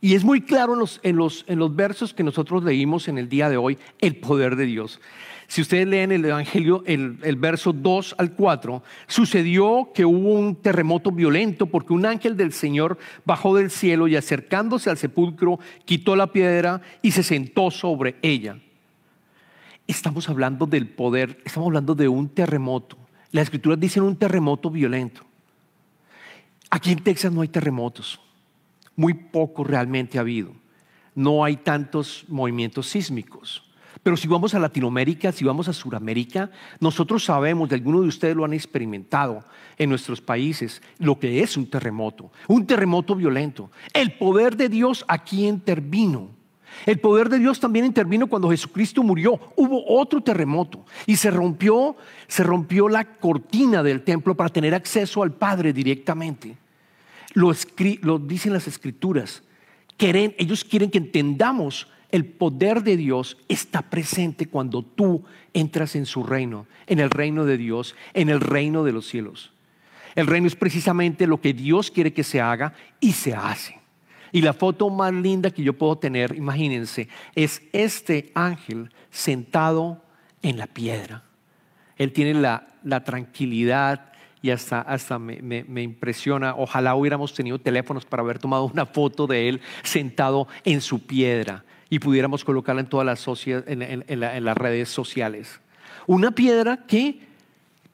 Y 0.00 0.14
es 0.14 0.24
muy 0.24 0.40
claro 0.40 0.72
en 0.72 0.78
los, 0.78 1.00
en 1.02 1.16
los, 1.16 1.44
en 1.48 1.58
los 1.58 1.76
versos 1.76 2.14
que 2.14 2.22
nosotros 2.22 2.64
leímos 2.64 3.08
en 3.08 3.18
el 3.18 3.28
día 3.28 3.50
de 3.50 3.58
hoy, 3.58 3.76
el 3.98 4.16
poder 4.16 4.56
de 4.56 4.64
Dios. 4.64 5.02
Si 5.48 5.62
ustedes 5.62 5.88
leen 5.88 6.12
el 6.12 6.24
Evangelio, 6.24 6.84
el, 6.86 7.18
el, 7.22 7.36
verso 7.36 7.72
2 7.72 8.14
al 8.18 8.32
4, 8.34 8.82
sucedió 9.08 9.90
que 9.92 10.04
hubo 10.04 10.34
un 10.34 10.54
terremoto 10.56 11.10
violento 11.10 11.66
porque 11.66 11.92
un 11.92 12.06
ángel 12.06 12.36
del 12.36 12.52
Señor 12.52 12.98
bajó 13.24 13.56
del 13.56 13.70
cielo 13.70 14.06
y 14.06 14.14
acercándose 14.14 14.90
al 14.90 14.98
sepulcro, 14.98 15.58
quitó 15.84 16.14
la 16.14 16.28
piedra 16.32 16.82
y 17.02 17.10
se 17.10 17.22
sentó 17.22 17.70
sobre 17.70 18.16
ella. 18.22 18.58
Estamos 19.86 20.28
hablando 20.28 20.66
del 20.66 20.86
poder, 20.86 21.40
estamos 21.44 21.68
hablando 21.68 21.94
de 21.94 22.08
un 22.08 22.28
terremoto. 22.28 22.96
Las 23.32 23.44
escrituras 23.44 23.80
dicen 23.80 24.04
un 24.04 24.16
terremoto 24.16 24.70
violento. 24.70 25.22
Aquí 26.70 26.92
en 26.92 27.02
Texas 27.02 27.32
no 27.32 27.40
hay 27.40 27.48
terremotos 27.48 28.20
muy 28.98 29.14
poco 29.14 29.62
realmente 29.62 30.18
ha 30.18 30.22
habido. 30.22 30.52
No 31.14 31.44
hay 31.44 31.56
tantos 31.56 32.24
movimientos 32.26 32.88
sísmicos. 32.88 33.62
Pero 34.02 34.16
si 34.16 34.28
vamos 34.28 34.54
a 34.54 34.58
Latinoamérica, 34.58 35.32
si 35.32 35.44
vamos 35.44 35.68
a 35.68 35.72
Sudamérica, 35.72 36.50
nosotros 36.80 37.24
sabemos, 37.24 37.68
de 37.68 37.76
algunos 37.76 38.02
de 38.02 38.08
ustedes 38.08 38.36
lo 38.36 38.44
han 38.44 38.52
experimentado 38.52 39.44
en 39.76 39.90
nuestros 39.90 40.20
países, 40.20 40.82
lo 40.98 41.18
que 41.18 41.42
es 41.42 41.56
un 41.56 41.68
terremoto, 41.68 42.30
un 42.46 42.66
terremoto 42.66 43.14
violento. 43.14 43.70
El 43.92 44.12
poder 44.12 44.56
de 44.56 44.68
Dios 44.68 45.04
aquí 45.08 45.46
intervino. 45.46 46.30
El 46.86 47.00
poder 47.00 47.28
de 47.28 47.38
Dios 47.38 47.58
también 47.58 47.84
intervino 47.84 48.26
cuando 48.26 48.50
Jesucristo 48.50 49.02
murió. 49.02 49.40
Hubo 49.56 49.84
otro 49.98 50.20
terremoto 50.20 50.84
y 51.06 51.16
se 51.16 51.30
rompió, 51.30 51.96
se 52.26 52.42
rompió 52.42 52.88
la 52.88 53.04
cortina 53.04 53.82
del 53.82 54.02
templo 54.02 54.36
para 54.36 54.50
tener 54.50 54.74
acceso 54.74 55.22
al 55.22 55.32
Padre 55.32 55.72
directamente 55.72 56.56
lo, 57.34 58.18
dicen 58.18 58.52
las 58.52 58.66
escrituras. 58.66 59.42
ellos 59.98 60.64
quieren 60.64 60.90
que 60.90 60.98
entendamos 60.98 61.88
el 62.10 62.24
poder 62.24 62.82
de 62.82 62.96
Dios 62.96 63.36
está 63.48 63.82
presente 63.82 64.46
cuando 64.46 64.82
tú 64.82 65.24
entras 65.52 65.94
en 65.94 66.06
su 66.06 66.22
reino, 66.22 66.66
en 66.86 67.00
el 67.00 67.10
reino 67.10 67.44
de 67.44 67.58
Dios, 67.58 67.94
en 68.14 68.30
el 68.30 68.40
reino 68.40 68.84
de 68.84 68.92
los 68.92 69.06
cielos. 69.06 69.52
El 70.14 70.26
reino 70.26 70.46
es 70.46 70.56
precisamente 70.56 71.26
lo 71.26 71.40
que 71.40 71.52
Dios 71.52 71.90
quiere 71.90 72.12
que 72.12 72.24
se 72.24 72.40
haga 72.40 72.72
y 72.98 73.12
se 73.12 73.34
hace. 73.34 73.78
Y 74.32 74.40
la 74.42 74.52
foto 74.52 74.90
más 74.90 75.12
linda 75.12 75.50
que 75.50 75.62
yo 75.62 75.74
puedo 75.74 75.96
tener, 75.96 76.34
imagínense, 76.34 77.08
es 77.34 77.62
este 77.72 78.30
ángel 78.34 78.90
sentado 79.10 80.02
en 80.42 80.58
la 80.58 80.66
piedra. 80.66 81.24
Él 81.96 82.12
tiene 82.12 82.34
la, 82.34 82.68
la 82.84 83.04
tranquilidad, 83.04 84.12
y 84.40 84.50
hasta, 84.50 84.80
hasta 84.80 85.18
me, 85.18 85.82
impresiona. 85.82 86.54
Ojalá 86.56 86.94
hubiéramos 86.94 87.34
tenido 87.34 87.58
teléfonos 87.58 88.04
para 88.04 88.22
haber 88.22 88.38
tomado 88.38 88.64
una 88.66 88.86
foto 88.86 89.26
de 89.26 89.48
él 89.48 89.60
sentado 89.82 90.46
en 90.64 90.80
su 90.80 91.00
piedra 91.00 91.64
y 91.90 91.98
pudiéramos 91.98 92.44
colocarla 92.44 92.80
en 92.80 92.88
todas 92.88 93.06
las, 93.06 94.58
redes 94.58 94.88
sociales. 94.88 95.60
Una 96.06 96.30
piedra 96.30 96.84
que 96.86 97.20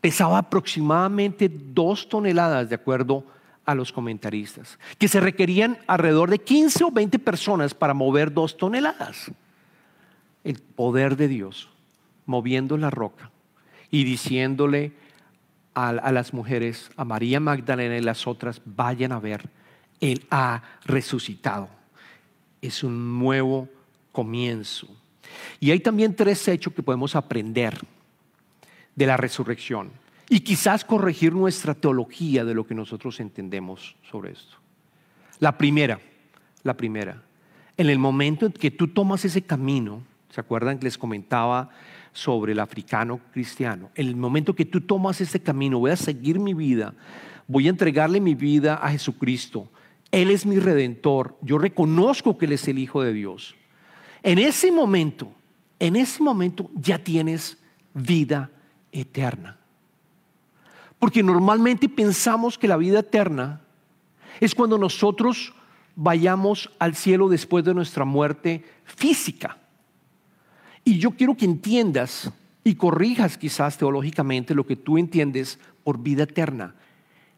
pesaba 0.00 0.38
aproximadamente 0.38 1.48
dos 1.48 2.08
toneladas, 2.08 2.68
de 2.68 2.74
acuerdo 2.74 3.24
a 3.64 3.74
los 3.74 3.92
comentaristas, 3.92 4.78
que 4.98 5.08
se 5.08 5.20
requerían 5.20 5.78
alrededor 5.86 6.30
de 6.30 6.38
15 6.38 6.84
o 6.84 6.90
20 6.90 7.18
personas 7.18 7.74
para 7.74 7.94
mover 7.94 8.32
dos 8.32 8.56
toneladas. 8.56 9.30
El 10.42 10.60
poder 10.60 11.16
de 11.16 11.28
Dios 11.28 11.70
moviendo 12.26 12.76
la 12.76 12.90
roca 12.90 13.30
y 13.90 14.04
diciéndole 14.04 14.92
a, 15.74 16.12
las 16.12 16.32
mujeres, 16.32 16.90
a 16.96 17.04
María 17.04 17.40
Magdalena 17.40 17.96
y 17.96 18.00
las 18.00 18.26
otras, 18.26 18.60
vayan 18.64 19.12
a 19.12 19.18
ver, 19.18 19.48
Él 20.00 20.24
ha 20.30 20.62
resucitado. 20.84 21.68
Es 22.62 22.84
un 22.84 23.18
nuevo 23.18 23.68
comienzo. 24.14 24.88
Y 25.60 25.70
hay 25.70 25.80
también 25.80 26.16
tres 26.16 26.48
hechos 26.48 26.72
que 26.72 26.82
podemos 26.82 27.14
aprender 27.16 27.78
de 28.94 29.06
la 29.06 29.18
resurrección 29.18 29.90
y 30.30 30.40
quizás 30.40 30.84
corregir 30.84 31.34
nuestra 31.34 31.74
teología 31.74 32.44
de 32.44 32.54
lo 32.54 32.66
que 32.66 32.74
nosotros 32.74 33.20
entendemos 33.20 33.96
sobre 34.10 34.32
esto. 34.32 34.56
La 35.40 35.58
primera, 35.58 36.00
la 36.62 36.74
primera, 36.74 37.22
en 37.76 37.90
el 37.90 37.98
momento 37.98 38.46
en 38.46 38.52
que 38.52 38.70
tú 38.70 38.88
tomas 38.88 39.24
ese 39.24 39.42
camino, 39.42 40.02
¿se 40.30 40.40
acuerdan 40.40 40.78
que 40.78 40.84
les 40.84 40.96
comentaba 40.96 41.70
sobre 42.14 42.52
el 42.52 42.60
africano 42.60 43.20
cristiano. 43.32 43.90
En 43.94 44.06
el 44.06 44.16
momento 44.16 44.54
que 44.54 44.64
tú 44.64 44.80
tomas 44.80 45.20
ese 45.20 45.42
camino, 45.42 45.80
voy 45.80 45.90
a 45.90 45.96
seguir 45.96 46.38
mi 46.38 46.54
vida, 46.54 46.94
voy 47.46 47.66
a 47.66 47.70
entregarle 47.70 48.20
mi 48.20 48.34
vida 48.34 48.76
a 48.76 48.90
Jesucristo. 48.90 49.68
Él 50.10 50.30
es 50.30 50.46
mi 50.46 50.58
redentor. 50.58 51.36
Yo 51.42 51.58
reconozco 51.58 52.38
que 52.38 52.46
Él 52.46 52.52
es 52.52 52.66
el 52.68 52.78
Hijo 52.78 53.02
de 53.02 53.12
Dios. 53.12 53.56
En 54.24 54.38
ese 54.38 54.72
momento, 54.72 55.30
en 55.78 55.96
ese 55.96 56.22
momento 56.22 56.70
ya 56.74 56.98
tienes 56.98 57.58
vida 57.92 58.50
eterna. 58.90 59.58
Porque 60.98 61.22
normalmente 61.22 61.90
pensamos 61.90 62.56
que 62.56 62.66
la 62.66 62.78
vida 62.78 63.00
eterna 63.00 63.60
es 64.40 64.54
cuando 64.54 64.78
nosotros 64.78 65.52
vayamos 65.94 66.70
al 66.78 66.94
cielo 66.94 67.28
después 67.28 67.66
de 67.66 67.74
nuestra 67.74 68.06
muerte 68.06 68.64
física. 68.84 69.58
Y 70.84 70.98
yo 70.98 71.10
quiero 71.10 71.36
que 71.36 71.44
entiendas 71.44 72.30
y 72.64 72.76
corrijas 72.76 73.36
quizás 73.36 73.76
teológicamente 73.76 74.54
lo 74.54 74.66
que 74.66 74.76
tú 74.76 74.96
entiendes 74.96 75.58
por 75.84 75.98
vida 75.98 76.22
eterna. 76.22 76.74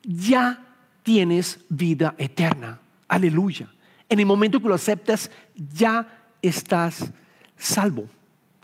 Ya 0.05 0.65
tienes 1.03 1.65
vida 1.69 2.15
eterna. 2.17 2.79
Aleluya. 3.09 3.69
En 4.09 4.21
el 4.21 4.27
momento 4.27 4.61
que 4.63 4.69
lo 4.69 4.75
aceptas, 4.77 5.33
ya 5.75 6.26
estás 6.49 7.13
salvo 7.57 8.07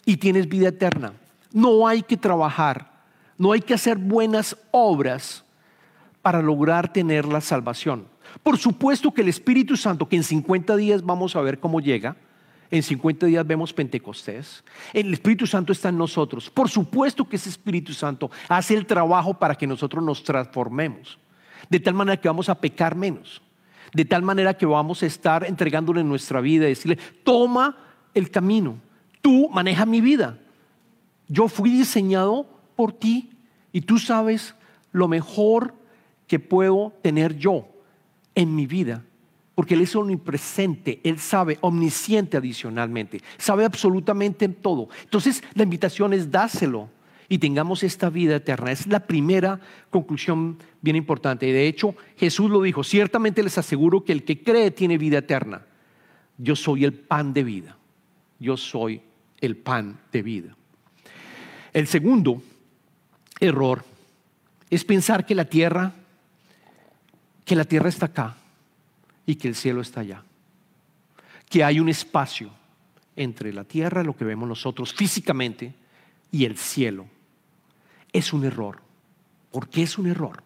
y 0.04 0.16
tienes 0.16 0.48
vida 0.48 0.68
eterna. 0.68 1.12
No 1.52 1.86
hay 1.86 2.02
que 2.02 2.16
trabajar, 2.16 2.90
no 3.38 3.52
hay 3.52 3.60
que 3.60 3.74
hacer 3.74 3.98
buenas 3.98 4.56
obras 4.70 5.44
para 6.22 6.40
lograr 6.40 6.92
tener 6.92 7.26
la 7.26 7.40
salvación. 7.40 8.06
Por 8.42 8.58
supuesto 8.58 9.12
que 9.12 9.22
el 9.22 9.28
Espíritu 9.28 9.76
Santo, 9.76 10.08
que 10.08 10.16
en 10.16 10.24
50 10.24 10.76
días 10.76 11.02
vamos 11.02 11.36
a 11.36 11.42
ver 11.42 11.58
cómo 11.58 11.80
llega, 11.80 12.16
en 12.70 12.82
50 12.82 13.26
días 13.26 13.46
vemos 13.46 13.72
Pentecostés. 13.72 14.64
El 14.94 15.12
Espíritu 15.12 15.46
Santo 15.46 15.72
está 15.72 15.90
en 15.90 15.98
nosotros. 15.98 16.48
Por 16.48 16.70
supuesto 16.70 17.28
que 17.28 17.36
ese 17.36 17.50
Espíritu 17.50 17.92
Santo 17.92 18.30
hace 18.48 18.74
el 18.74 18.86
trabajo 18.86 19.34
para 19.34 19.54
que 19.54 19.66
nosotros 19.66 20.02
nos 20.02 20.24
transformemos. 20.24 21.18
De 21.68 21.78
tal 21.80 21.92
manera 21.92 22.16
que 22.18 22.28
vamos 22.28 22.48
a 22.48 22.54
pecar 22.54 22.96
menos. 22.96 23.42
De 23.92 24.04
tal 24.04 24.22
manera 24.22 24.54
que 24.54 24.66
vamos 24.66 25.02
a 25.02 25.06
estar 25.06 25.44
entregándole 25.44 26.02
nuestra 26.02 26.40
vida 26.40 26.66
y 26.66 26.70
decirle, 26.70 26.98
toma 27.24 27.76
el 28.14 28.30
camino. 28.30 28.78
Tú 29.20 29.48
maneja 29.50 29.86
mi 29.86 30.00
vida. 30.00 30.38
Yo 31.28 31.48
fui 31.48 31.70
diseñado 31.70 32.46
por 32.76 32.92
ti 32.92 33.30
y 33.72 33.82
tú 33.82 33.98
sabes 33.98 34.54
lo 34.92 35.08
mejor 35.08 35.74
que 36.26 36.38
puedo 36.38 36.92
tener 37.02 37.36
yo 37.36 37.68
en 38.34 38.54
mi 38.54 38.66
vida 38.66 39.02
porque 39.54 39.74
Él 39.74 39.82
es 39.82 39.94
omnipresente, 39.94 41.00
Él 41.04 41.18
sabe, 41.18 41.58
omnisciente 41.60 42.36
adicionalmente, 42.36 43.20
sabe 43.36 43.64
absolutamente 43.64 44.44
en 44.44 44.54
todo. 44.54 44.88
Entonces 45.04 45.42
la 45.54 45.62
invitación 45.62 46.12
es 46.12 46.30
dáselo 46.30 46.88
y 47.32 47.38
tengamos 47.38 47.82
esta 47.82 48.10
vida 48.10 48.36
eterna. 48.36 48.72
Es 48.72 48.86
la 48.86 49.06
primera 49.06 49.58
conclusión 49.88 50.58
bien 50.82 50.96
importante. 50.96 51.48
Y 51.48 51.52
de 51.52 51.66
hecho 51.66 51.94
Jesús 52.18 52.50
lo 52.50 52.60
dijo, 52.60 52.84
ciertamente 52.84 53.42
les 53.42 53.56
aseguro 53.56 54.04
que 54.04 54.12
el 54.12 54.22
que 54.22 54.42
cree 54.42 54.70
tiene 54.70 54.98
vida 54.98 55.16
eterna. 55.16 55.64
Yo 56.36 56.54
soy 56.54 56.84
el 56.84 56.92
pan 56.92 57.32
de 57.32 57.42
vida. 57.42 57.78
Yo 58.38 58.58
soy 58.58 59.00
el 59.40 59.56
pan 59.56 59.98
de 60.12 60.20
vida. 60.20 60.56
El 61.72 61.86
segundo 61.86 62.42
error 63.40 63.82
es 64.68 64.84
pensar 64.84 65.24
que 65.24 65.34
la 65.34 65.46
tierra, 65.46 65.90
que 67.46 67.56
la 67.56 67.64
tierra 67.64 67.88
está 67.88 68.06
acá 68.06 68.36
y 69.24 69.36
que 69.36 69.48
el 69.48 69.54
cielo 69.54 69.80
está 69.80 70.00
allá. 70.00 70.22
Que 71.48 71.64
hay 71.64 71.80
un 71.80 71.88
espacio 71.88 72.50
entre 73.16 73.54
la 73.54 73.64
tierra, 73.64 74.04
lo 74.04 74.14
que 74.14 74.26
vemos 74.26 74.46
nosotros 74.46 74.92
físicamente, 74.92 75.72
y 76.30 76.44
el 76.44 76.58
cielo. 76.58 77.06
Es 78.12 78.32
un 78.32 78.44
error. 78.44 78.80
¿Por 79.50 79.68
qué 79.68 79.82
es 79.82 79.98
un 79.98 80.06
error? 80.06 80.42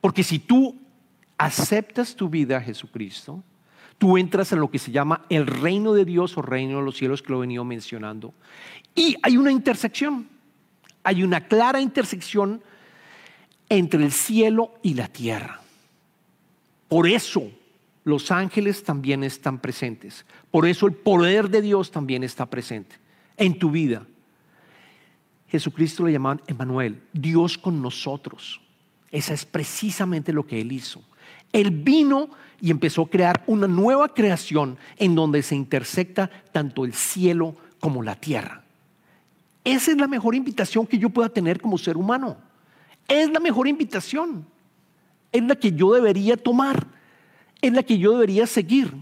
Porque 0.00 0.22
si 0.22 0.38
tú 0.38 0.76
aceptas 1.38 2.14
tu 2.14 2.28
vida 2.28 2.58
a 2.58 2.60
Jesucristo, 2.60 3.42
tú 3.98 4.18
entras 4.18 4.52
en 4.52 4.60
lo 4.60 4.70
que 4.70 4.78
se 4.78 4.92
llama 4.92 5.24
el 5.28 5.46
reino 5.46 5.92
de 5.92 6.04
Dios 6.04 6.36
o 6.36 6.42
reino 6.42 6.78
de 6.78 6.84
los 6.84 6.96
cielos 6.96 7.22
que 7.22 7.32
lo 7.32 7.38
he 7.38 7.40
venido 7.42 7.64
mencionando. 7.64 8.34
Y 8.94 9.16
hay 9.22 9.36
una 9.36 9.52
intersección, 9.52 10.28
hay 11.02 11.22
una 11.22 11.46
clara 11.46 11.80
intersección 11.80 12.62
entre 13.68 14.04
el 14.04 14.12
cielo 14.12 14.74
y 14.82 14.94
la 14.94 15.08
tierra. 15.08 15.60
Por 16.88 17.08
eso 17.08 17.50
los 18.04 18.30
ángeles 18.30 18.84
también 18.84 19.24
están 19.24 19.58
presentes. 19.58 20.24
Por 20.50 20.66
eso 20.66 20.86
el 20.86 20.94
poder 20.94 21.50
de 21.50 21.62
Dios 21.62 21.90
también 21.90 22.22
está 22.22 22.46
presente 22.46 22.96
en 23.36 23.58
tu 23.58 23.70
vida. 23.70 24.06
Jesucristo 25.56 26.04
le 26.04 26.12
llamaban 26.12 26.42
Emanuel, 26.46 27.02
Dios 27.12 27.56
con 27.56 27.80
nosotros. 27.80 28.60
Esa 29.10 29.32
es 29.32 29.46
precisamente 29.46 30.32
lo 30.32 30.46
que 30.46 30.60
Él 30.60 30.72
hizo. 30.72 31.02
Él 31.52 31.70
vino 31.70 32.28
y 32.60 32.70
empezó 32.70 33.02
a 33.02 33.08
crear 33.10 33.42
una 33.46 33.66
nueva 33.66 34.12
creación 34.12 34.76
en 34.96 35.14
donde 35.14 35.42
se 35.42 35.54
intersecta 35.54 36.30
tanto 36.52 36.84
el 36.84 36.92
cielo 36.92 37.56
como 37.80 38.02
la 38.02 38.14
tierra. 38.16 38.62
Esa 39.64 39.92
es 39.92 39.96
la 39.96 40.06
mejor 40.06 40.34
invitación 40.34 40.86
que 40.86 40.98
yo 40.98 41.08
pueda 41.08 41.28
tener 41.28 41.60
como 41.60 41.78
ser 41.78 41.96
humano. 41.96 42.36
Es 43.08 43.30
la 43.30 43.40
mejor 43.40 43.66
invitación. 43.66 44.46
Es 45.32 45.42
la 45.42 45.56
que 45.56 45.72
yo 45.72 45.92
debería 45.94 46.36
tomar. 46.36 46.86
Es 47.60 47.72
la 47.72 47.82
que 47.82 47.98
yo 47.98 48.12
debería 48.12 48.46
seguir. 48.46 48.94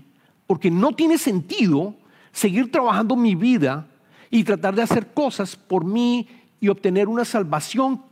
Porque 0.47 0.71
no 0.71 0.93
tiene 0.93 1.19
sentido 1.19 1.95
seguir 2.33 2.71
trabajando 2.71 3.17
mi 3.17 3.35
vida 3.35 3.87
y 4.31 4.43
tratar 4.45 4.75
de 4.75 4.83
hacer 4.83 5.13
cosas 5.13 5.55
por 5.57 5.85
mí 5.85 6.29
y 6.65 6.71
obtener 6.71 7.09
una 7.09 7.27
salvación 7.27 8.03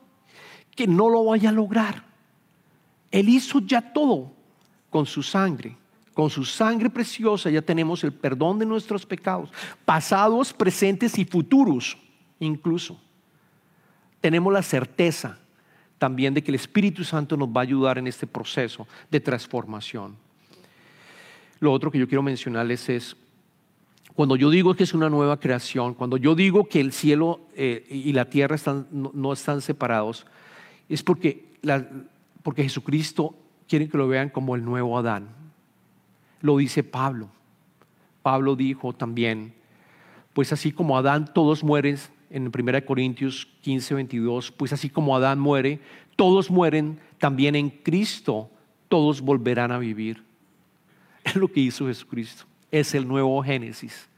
que 0.77 0.87
no 0.87 1.09
lo 1.09 1.25
vaya 1.25 1.49
a 1.49 1.53
lograr. 1.53 2.05
Él 3.11 3.31
hizo 3.31 3.61
ya 3.61 3.81
todo 3.95 4.31
con 4.91 5.07
su 5.07 5.23
sangre. 5.23 5.75
Con 6.13 6.29
su 6.29 6.45
sangre 6.45 6.91
preciosa 6.91 7.49
ya 7.49 7.63
tenemos 7.63 8.05
el 8.05 8.13
perdón 8.13 8.59
de 8.59 8.67
nuestros 8.67 9.07
pecados, 9.07 9.51
pasados, 9.87 10.53
presentes 10.53 11.17
y 11.17 11.25
futuros 11.25 11.97
incluso. 12.41 13.01
Tenemos 14.21 14.53
la 14.53 14.63
certeza 14.63 15.39
también 15.97 16.35
de 16.35 16.43
que 16.43 16.51
el 16.51 16.57
Espíritu 16.57 17.05
Santo 17.05 17.39
nos 17.39 17.49
va 17.49 17.63
a 17.63 17.65
ayudar 17.65 17.97
en 17.97 18.07
este 18.07 18.27
proceso 18.27 18.87
de 19.11 19.19
transformación. 19.19 20.15
Lo 21.59 21.73
otro 21.73 21.91
que 21.91 21.99
yo 21.99 22.07
quiero 22.07 22.23
mencionarles 22.23 22.87
es, 22.91 23.17
cuando 24.15 24.37
yo 24.37 24.51
digo 24.51 24.75
que 24.75 24.85
es 24.85 24.93
una 24.93 25.09
nueva 25.09 25.41
creación, 25.41 25.95
cuando 25.95 26.17
yo 26.17 26.35
digo 26.35 26.69
que 26.69 26.81
el 26.81 26.93
cielo 26.93 27.41
eh, 27.57 27.87
y 27.89 28.13
la 28.13 28.27
tierra 28.27 28.57
no, 28.91 29.33
están 29.33 29.63
separados, 29.63 30.27
es 30.89 31.03
porque, 31.03 31.47
Jesucristo 32.57 33.35
quiere 33.67 33.89
que 33.89 33.97
lo 33.97 34.09
vean 34.09 34.29
como 34.29 34.55
el 34.55 34.65
nuevo 34.65 34.99
Adán. 34.99 35.29
Lo 36.43 36.59
dice 36.59 36.83
Pablo. 36.83 37.29
Pablo 38.23 38.55
dijo 38.55 38.93
también, 38.93 39.55
pues 40.35 40.53
así 40.53 40.73
como 40.73 40.99
Adán 40.99 41.33
todos 41.33 41.65
mueren, 41.65 41.97
en 42.29 42.51
1 42.55 42.85
Corintios 42.85 43.49
15, 43.63 43.95
22, 43.95 44.53
pues 44.53 44.73
así 44.73 44.91
como 44.91 45.17
Adán 45.17 45.39
muere, 45.39 45.81
todos 46.17 46.51
mueren, 46.51 46.99
también 47.19 47.55
en 47.55 47.71
Cristo 47.71 48.51
todos 48.89 49.23
volverán 49.23 49.73
a 49.73 49.79
vivir. 49.79 50.23
Es 51.25 51.37
lo 51.37 51.47
que 51.47 51.61
hizo 51.61 51.87
Jesucristo. 51.87 52.45
Es 52.73 52.95
el 52.95 53.07
nuevo 53.07 53.41
Génesis. 53.45 54.09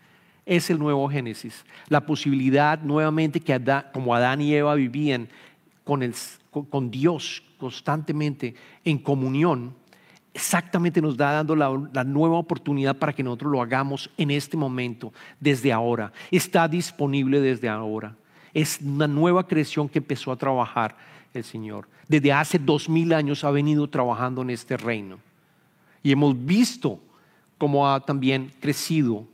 Es 0.47 0.71
el 0.71 0.79
nuevo 0.79 1.09
Génesis. 1.11 1.65
La 1.89 2.07
posibilidad 2.07 2.81
nuevamente 2.81 3.41
que 3.41 3.53
Adán, 3.53 3.87
como 3.93 4.15
Adán 4.15 4.41
y 4.41 4.55
Eva 4.55 4.75
vivían 4.75 5.29
con, 5.85 6.03
el, 6.03 6.15
con 6.71 6.91
Dios 6.91 7.43
constantemente 7.59 8.55
en 8.85 8.99
comunión, 8.99 9.75
exactamente 10.35 11.01
nos 11.01 11.17
da 11.17 11.33
dando 11.33 11.57
la, 11.57 12.05
nueva 12.05 12.37
oportunidad 12.37 12.97
para 12.97 13.13
que 13.13 13.23
nosotros 13.23 13.53
lo 13.53 13.63
hagamos 13.63 14.11
en 14.19 14.33
este 14.33 14.57
momento, 14.57 15.13
desde 15.41 15.73
ahora. 15.73 16.13
Está 16.31 16.69
disponible 16.69 17.41
desde 17.41 17.69
ahora. 17.69 18.17
Es 18.53 18.81
una 18.81 19.07
nueva 19.07 19.47
creación 19.47 19.89
que 19.89 20.01
empezó 20.01 20.33
a 20.33 20.37
trabajar 20.37 20.97
el 21.33 21.45
Señor. 21.45 21.89
Desde 22.09 22.33
hace 22.33 22.59
dos 22.59 22.89
mil 22.89 23.13
años 23.13 23.45
ha 23.45 23.51
venido 23.51 23.89
trabajando 23.89 24.43
en 24.43 24.51
este 24.51 24.77
reino. 24.77 25.19
Y 26.03 26.13
hemos 26.13 26.45
visto 26.45 27.01
cómo 27.65 27.89
ha 27.89 27.99
también 27.99 28.53
crecido 28.61 29.27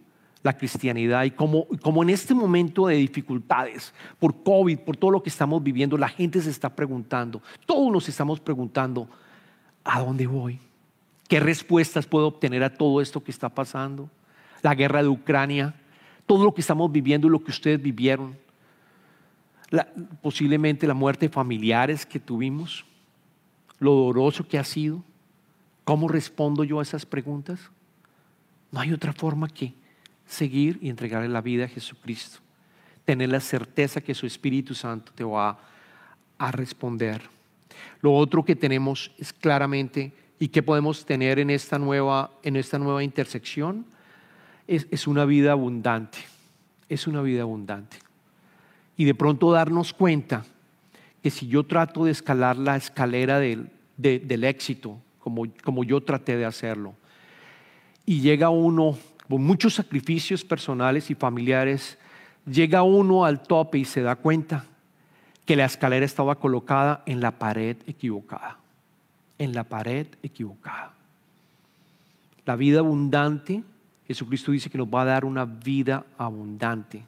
la 0.45 0.57
cristianidad 0.57 1.25
y 1.25 1.33
cómo, 1.33 1.67
cómo, 1.83 2.05
en 2.05 2.11
este 2.11 2.33
momento 2.33 2.87
de 2.87 2.95
dificultades, 2.95 3.93
por 4.21 4.45
COVID, 4.45 4.79
por 4.79 4.97
todo 4.97 5.11
lo 5.11 5.21
que 5.21 5.31
estamos 5.31 5.61
viviendo, 5.61 5.99
la 5.99 6.09
gente 6.09 6.41
se 6.41 6.51
está 6.51 6.69
preguntando, 6.73 7.43
todos 7.67 7.91
nos 7.91 8.09
estamos 8.09 8.39
preguntando, 8.39 9.09
¿a 9.83 9.99
dónde 9.99 10.29
voy? 10.29 10.61
¿Qué 11.27 11.41
respuestas 11.41 12.07
puedo 12.07 12.29
obtener 12.29 12.63
a 12.63 12.73
todo 12.73 13.01
esto 13.01 13.21
que 13.21 13.33
está 13.33 13.49
pasando? 13.49 14.09
La 14.63 14.77
guerra 14.77 15.03
de 15.03 15.09
Ucrania, 15.09 15.75
todo 16.25 16.45
lo 16.45 16.55
que 16.55 16.61
estamos 16.61 16.93
viviendo 16.93 17.27
y 17.27 17.31
lo 17.31 17.43
que 17.43 17.51
ustedes 17.51 17.83
vivieron, 17.83 18.39
posiblemente 20.23 20.87
la 20.87 20.95
muerte 20.95 21.27
de 21.27 21.33
familiares 21.33 22.07
que 22.07 22.21
tuvimos, 22.21 22.85
lo 23.81 23.93
doloroso 23.93 24.47
que 24.47 24.57
ha 24.57 24.63
sido. 24.63 25.03
¿Cómo 25.83 26.07
respondo 26.07 26.63
yo 26.63 26.79
a 26.79 26.85
esas 26.85 27.05
preguntas? 27.05 27.73
No 28.71 28.81
hay 28.81 28.93
otra 28.93 29.13
forma 29.13 29.49
que 29.49 29.75
seguir 30.27 30.79
y 30.81 30.89
entregarle 30.89 31.29
la 31.29 31.41
vida 31.41 31.65
a 31.65 31.69
Jesucristo. 31.69 32.39
Tener 33.05 33.31
la 33.31 33.41
certeza 33.41 34.01
que 34.01 34.15
su 34.15 34.27
Espíritu 34.27 34.75
Santo 34.75 35.13
te 35.15 35.25
va 35.25 35.59
a 36.39 36.53
responder. 36.53 37.23
Lo 38.01 38.15
otro 38.15 38.45
que 38.45 38.57
tenemos 38.57 39.11
es 39.19 39.33
claramente 39.33 40.13
y 40.39 40.49
qué 40.49 40.63
podemos 40.63 41.05
tener 41.05 41.39
en 41.39 41.51
esta 41.51 41.79
nueva, 41.79 42.31
en 42.43 42.57
esta 42.57 42.79
nueva 42.79 43.03
intersección 43.03 43.85
es, 44.67 44.87
es 44.91 45.07
una 45.07 45.25
vida 45.25 45.53
abundante. 45.53 46.19
Es 46.89 47.07
una 47.07 47.23
vida 47.23 47.43
abundante. 47.43 47.99
Y 48.97 49.05
de 49.05 49.15
pronto 49.15 49.51
darnos 49.51 49.93
cuenta 49.93 50.45
que 51.23 51.31
si 51.31 51.47
yo 51.49 51.65
trato 51.65 52.05
de 52.05 52.13
escalar 52.13 52.57
la 52.57 52.77
escalera 52.77 53.39
del, 53.39 53.71
del 53.97 54.45
éxito, 54.45 54.99
como, 55.19 55.45
como 55.63 55.85
yo 55.85 56.01
traté 56.01 56.37
de 56.37 56.47
hacerlo, 56.47 56.95
y 58.07 58.21
llega 58.21 58.51
uno 58.51 58.99
con 59.29 59.45
muchos 59.45 59.75
sacrificios 59.75 60.45
personales 60.45 61.11
y 61.11 61.15
familiares, 61.15 61.99
llega 62.45 62.83
uno 62.83 63.25
al 63.25 63.43
tope 63.43 63.79
y 63.79 63.85
se 63.85 64.03
da 64.03 64.17
cuenta 64.17 64.65
que 65.45 65.57
la 65.57 65.65
escalera 65.65 66.05
estaba 66.05 66.37
colocada 66.37 67.03
en 67.07 67.21
la 67.21 67.39
pared 67.39 67.77
equivocada 67.87 68.61
en 69.41 69.55
la 69.55 69.65
pared 69.65 70.07
equivocada. 70.23 70.93
La 72.45 72.57
vida 72.57 72.81
abundante, 72.81 73.65
Jesucristo 74.07 74.53
dice 74.53 74.69
que 74.69 74.77
nos 74.77 74.87
va 74.87 75.01
a 75.01 75.07
dar 75.07 75.25
una 75.25 75.47
vida 75.47 76.05
abundante. 76.19 77.03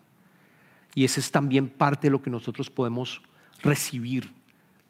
Y 0.94 1.04
esa 1.04 1.20
es 1.20 1.30
también 1.30 1.68
parte 1.68 2.06
de 2.06 2.10
lo 2.10 2.22
que 2.22 2.30
nosotros 2.30 2.70
podemos 2.70 3.20
recibir 3.62 4.32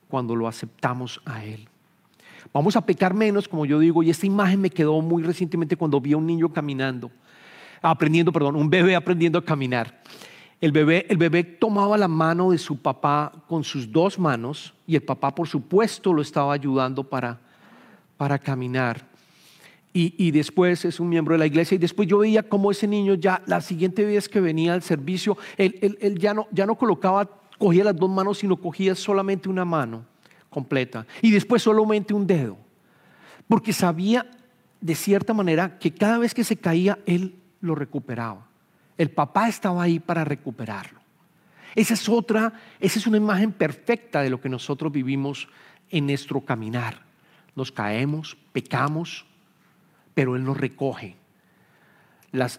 cuando 0.09 0.37
lo 0.37 0.47
aceptamos 0.47 1.21
a 1.25 1.45
Él. 1.45 1.69
Vamos 2.53 2.77
a 2.77 2.85
pecar 2.85 3.15
menos, 3.15 3.49
como 3.49 3.67
yo 3.67 3.79
digo, 3.79 4.03
y 4.03 4.11
esta 4.11 4.27
imagen 4.27 4.61
me 4.61 4.71
quedó 4.71 5.01
muy 5.01 5.23
recientemente 5.23 5.77
cuando 5.77 6.01
vi 6.01 6.13
a 6.13 6.17
un 6.17 6.27
niño 6.27 6.53
caminando, 6.53 7.11
aprendiendo, 7.81 8.33
perdón, 8.33 8.57
un 8.57 8.69
bebé 8.69 8.97
aprendiendo 8.97 9.39
a 9.39 9.45
caminar. 9.45 10.03
El 10.61 10.73
bebé, 10.73 11.07
el 11.09 11.17
bebé 11.17 11.43
tomaba 11.43 11.97
la 11.99 12.09
mano 12.09 12.51
de 12.51 12.59
su 12.59 12.81
papá 12.81 13.33
con 13.49 13.65
sus 13.65 13.91
dos 13.91 14.19
manos 14.19 14.75
y 14.87 14.95
el 14.95 15.03
papá, 15.03 15.35
por 15.35 15.49
supuesto, 15.49 16.13
lo 16.13 16.23
estaba 16.23 16.53
ayudando 16.53 17.05
para, 17.05 17.41
para 18.17 18.39
caminar. 18.39 19.11
Y, 19.95 20.31
después 20.31 20.87
es 20.87 21.01
un 21.01 21.11
miembro 21.11 21.35
de 21.35 21.39
la 21.39 21.45
iglesia. 21.45 21.75
Y 21.75 21.79
después 21.79 22.09
yo 22.09 22.19
veía 22.19 22.49
cómo 22.49 22.71
ese 22.71 22.87
niño 22.87 23.13
ya, 23.13 23.43
la 23.45 23.61
siguiente 23.61 24.07
vez 24.07 24.27
que 24.27 24.41
venía 24.41 24.73
al 24.73 24.81
servicio, 24.81 25.37
él, 25.59 25.99
él, 26.01 26.19
ya, 26.19 26.33
no, 26.33 26.47
ya 26.51 26.65
no 26.65 26.77
colocaba, 26.77 27.29
cogía 27.59 27.85
las 27.85 27.97
dos 27.97 28.09
manos, 28.09 28.39
sino 28.39 28.57
cogía 28.57 28.95
solamente 28.95 29.51
una 29.51 29.67
mano 29.67 30.07
completa. 30.53 31.05
Y 31.21 31.33
después 31.33 31.63
solamente 31.63 32.15
un 32.15 32.29
dedo. 32.29 32.57
Porque 33.49 33.73
sabía 33.73 34.31
de 34.81 34.95
cierta 34.95 35.35
manera 35.35 35.79
que 35.79 35.93
cada 35.93 36.19
vez 36.19 36.35
que 36.35 36.45
se 36.45 36.57
caía, 36.57 37.01
él 37.07 37.35
lo 37.61 37.75
recuperaba. 37.75 38.47
El 38.97 39.11
papá 39.11 39.49
estaba 39.49 39.83
ahí 39.83 39.99
para 39.99 40.25
recuperarlo. 40.25 41.01
Esa 41.75 41.95
es 41.95 42.09
otra, 42.09 42.53
esa 42.79 42.99
es 42.99 43.07
una 43.07 43.17
imagen 43.17 43.53
perfecta 43.53 44.21
de 44.23 44.31
lo 44.31 44.41
que 44.41 44.49
nosotros 44.49 44.93
vivimos 44.93 45.49
en 45.91 46.07
nuestro 46.07 46.41
caminar. 46.43 47.03
Nos 47.57 47.73
caemos, 47.73 48.37
pecamos, 48.53 49.25
pero 50.15 50.37
Él 50.37 50.45
nos 50.45 50.57
recoge. 50.57 51.17
Las, 52.31 52.59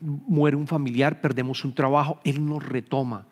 muere 0.00 0.56
un 0.56 0.66
familiar, 0.66 1.20
perdemos 1.20 1.64
un 1.64 1.74
trabajo, 1.74 2.20
Él 2.24 2.44
nos 2.44 2.62
retoma 2.64 3.26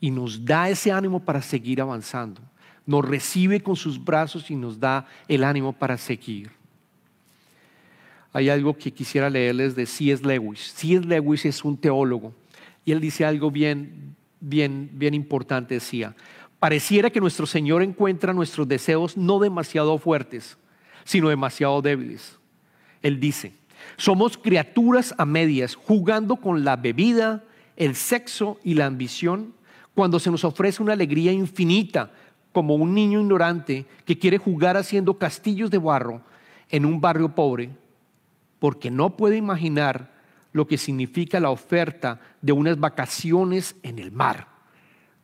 y 0.00 0.10
nos 0.10 0.44
da 0.44 0.68
ese 0.68 0.92
ánimo 0.92 1.20
para 1.20 1.42
seguir 1.42 1.80
avanzando. 1.80 2.40
Nos 2.86 3.04
recibe 3.04 3.62
con 3.62 3.76
sus 3.76 4.02
brazos 4.02 4.50
y 4.50 4.56
nos 4.56 4.80
da 4.80 5.06
el 5.28 5.44
ánimo 5.44 5.72
para 5.72 5.98
seguir 5.98 6.50
hay 8.36 8.50
algo 8.50 8.76
que 8.76 8.92
quisiera 8.92 9.30
leerles 9.30 9.74
de 9.74 9.86
C.S. 9.86 10.22
Lewis. 10.22 10.74
C.S. 10.74 11.06
Lewis 11.06 11.46
es 11.46 11.64
un 11.64 11.74
teólogo 11.74 12.34
y 12.84 12.92
él 12.92 13.00
dice 13.00 13.24
algo 13.24 13.50
bien, 13.50 14.14
bien, 14.40 14.90
bien 14.92 15.14
importante. 15.14 15.72
Decía, 15.72 16.14
pareciera 16.58 17.08
que 17.08 17.18
nuestro 17.18 17.46
Señor 17.46 17.82
encuentra 17.82 18.34
nuestros 18.34 18.68
deseos 18.68 19.16
no 19.16 19.38
demasiado 19.38 19.96
fuertes, 19.96 20.58
sino 21.04 21.30
demasiado 21.30 21.80
débiles. 21.80 22.38
Él 23.00 23.20
dice, 23.20 23.54
somos 23.96 24.36
criaturas 24.36 25.14
a 25.16 25.24
medias, 25.24 25.74
jugando 25.74 26.36
con 26.36 26.62
la 26.62 26.76
bebida, 26.76 27.42
el 27.74 27.94
sexo 27.94 28.60
y 28.62 28.74
la 28.74 28.84
ambición, 28.84 29.54
cuando 29.94 30.20
se 30.20 30.30
nos 30.30 30.44
ofrece 30.44 30.82
una 30.82 30.92
alegría 30.92 31.32
infinita, 31.32 32.12
como 32.56 32.74
un 32.74 32.94
niño 32.94 33.20
ignorante 33.20 33.84
que 34.06 34.18
quiere 34.18 34.38
jugar 34.38 34.78
haciendo 34.78 35.18
castillos 35.18 35.70
de 35.70 35.76
barro 35.76 36.22
en 36.70 36.86
un 36.86 37.02
barrio 37.02 37.34
pobre 37.34 37.68
porque 38.58 38.90
no 38.90 39.14
puede 39.14 39.36
imaginar 39.36 40.14
lo 40.52 40.66
que 40.66 40.78
significa 40.78 41.38
la 41.38 41.50
oferta 41.50 42.18
de 42.40 42.52
unas 42.52 42.80
vacaciones 42.80 43.76
en 43.82 43.98
el 43.98 44.10
mar. 44.10 44.48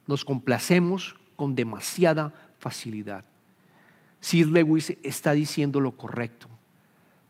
Nos 0.07 0.27
complacemos 0.27 1.17
con 1.35 1.55
demasiada 1.55 2.35
facilidad. 2.59 3.25
Sir 4.21 4.49
Lewis 4.49 4.95
está 5.03 5.33
diciendo 5.33 5.81
lo 5.81 5.93
correcto. 5.93 6.49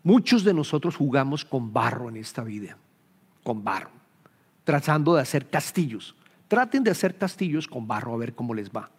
Muchos 0.03 0.43
de 0.43 0.53
nosotros 0.53 0.97
jugamos 0.97 1.45
con 1.45 1.73
barro 1.73 2.09
en 2.09 2.17
esta 2.17 2.43
vida, 2.43 2.77
con 3.45 3.63
barro, 3.63 3.93
tratando 4.65 5.15
de 5.15 5.23
hacer 5.23 5.49
castillos. 5.49 6.17
Traten 6.49 6.83
de 6.83 6.91
hacer 6.91 7.17
castillos 7.17 7.69
con 7.69 7.87
barro 7.87 8.15
a 8.15 8.19
ver 8.19 8.35
cómo 8.35 8.53
les 8.53 8.69
va. 8.69 8.91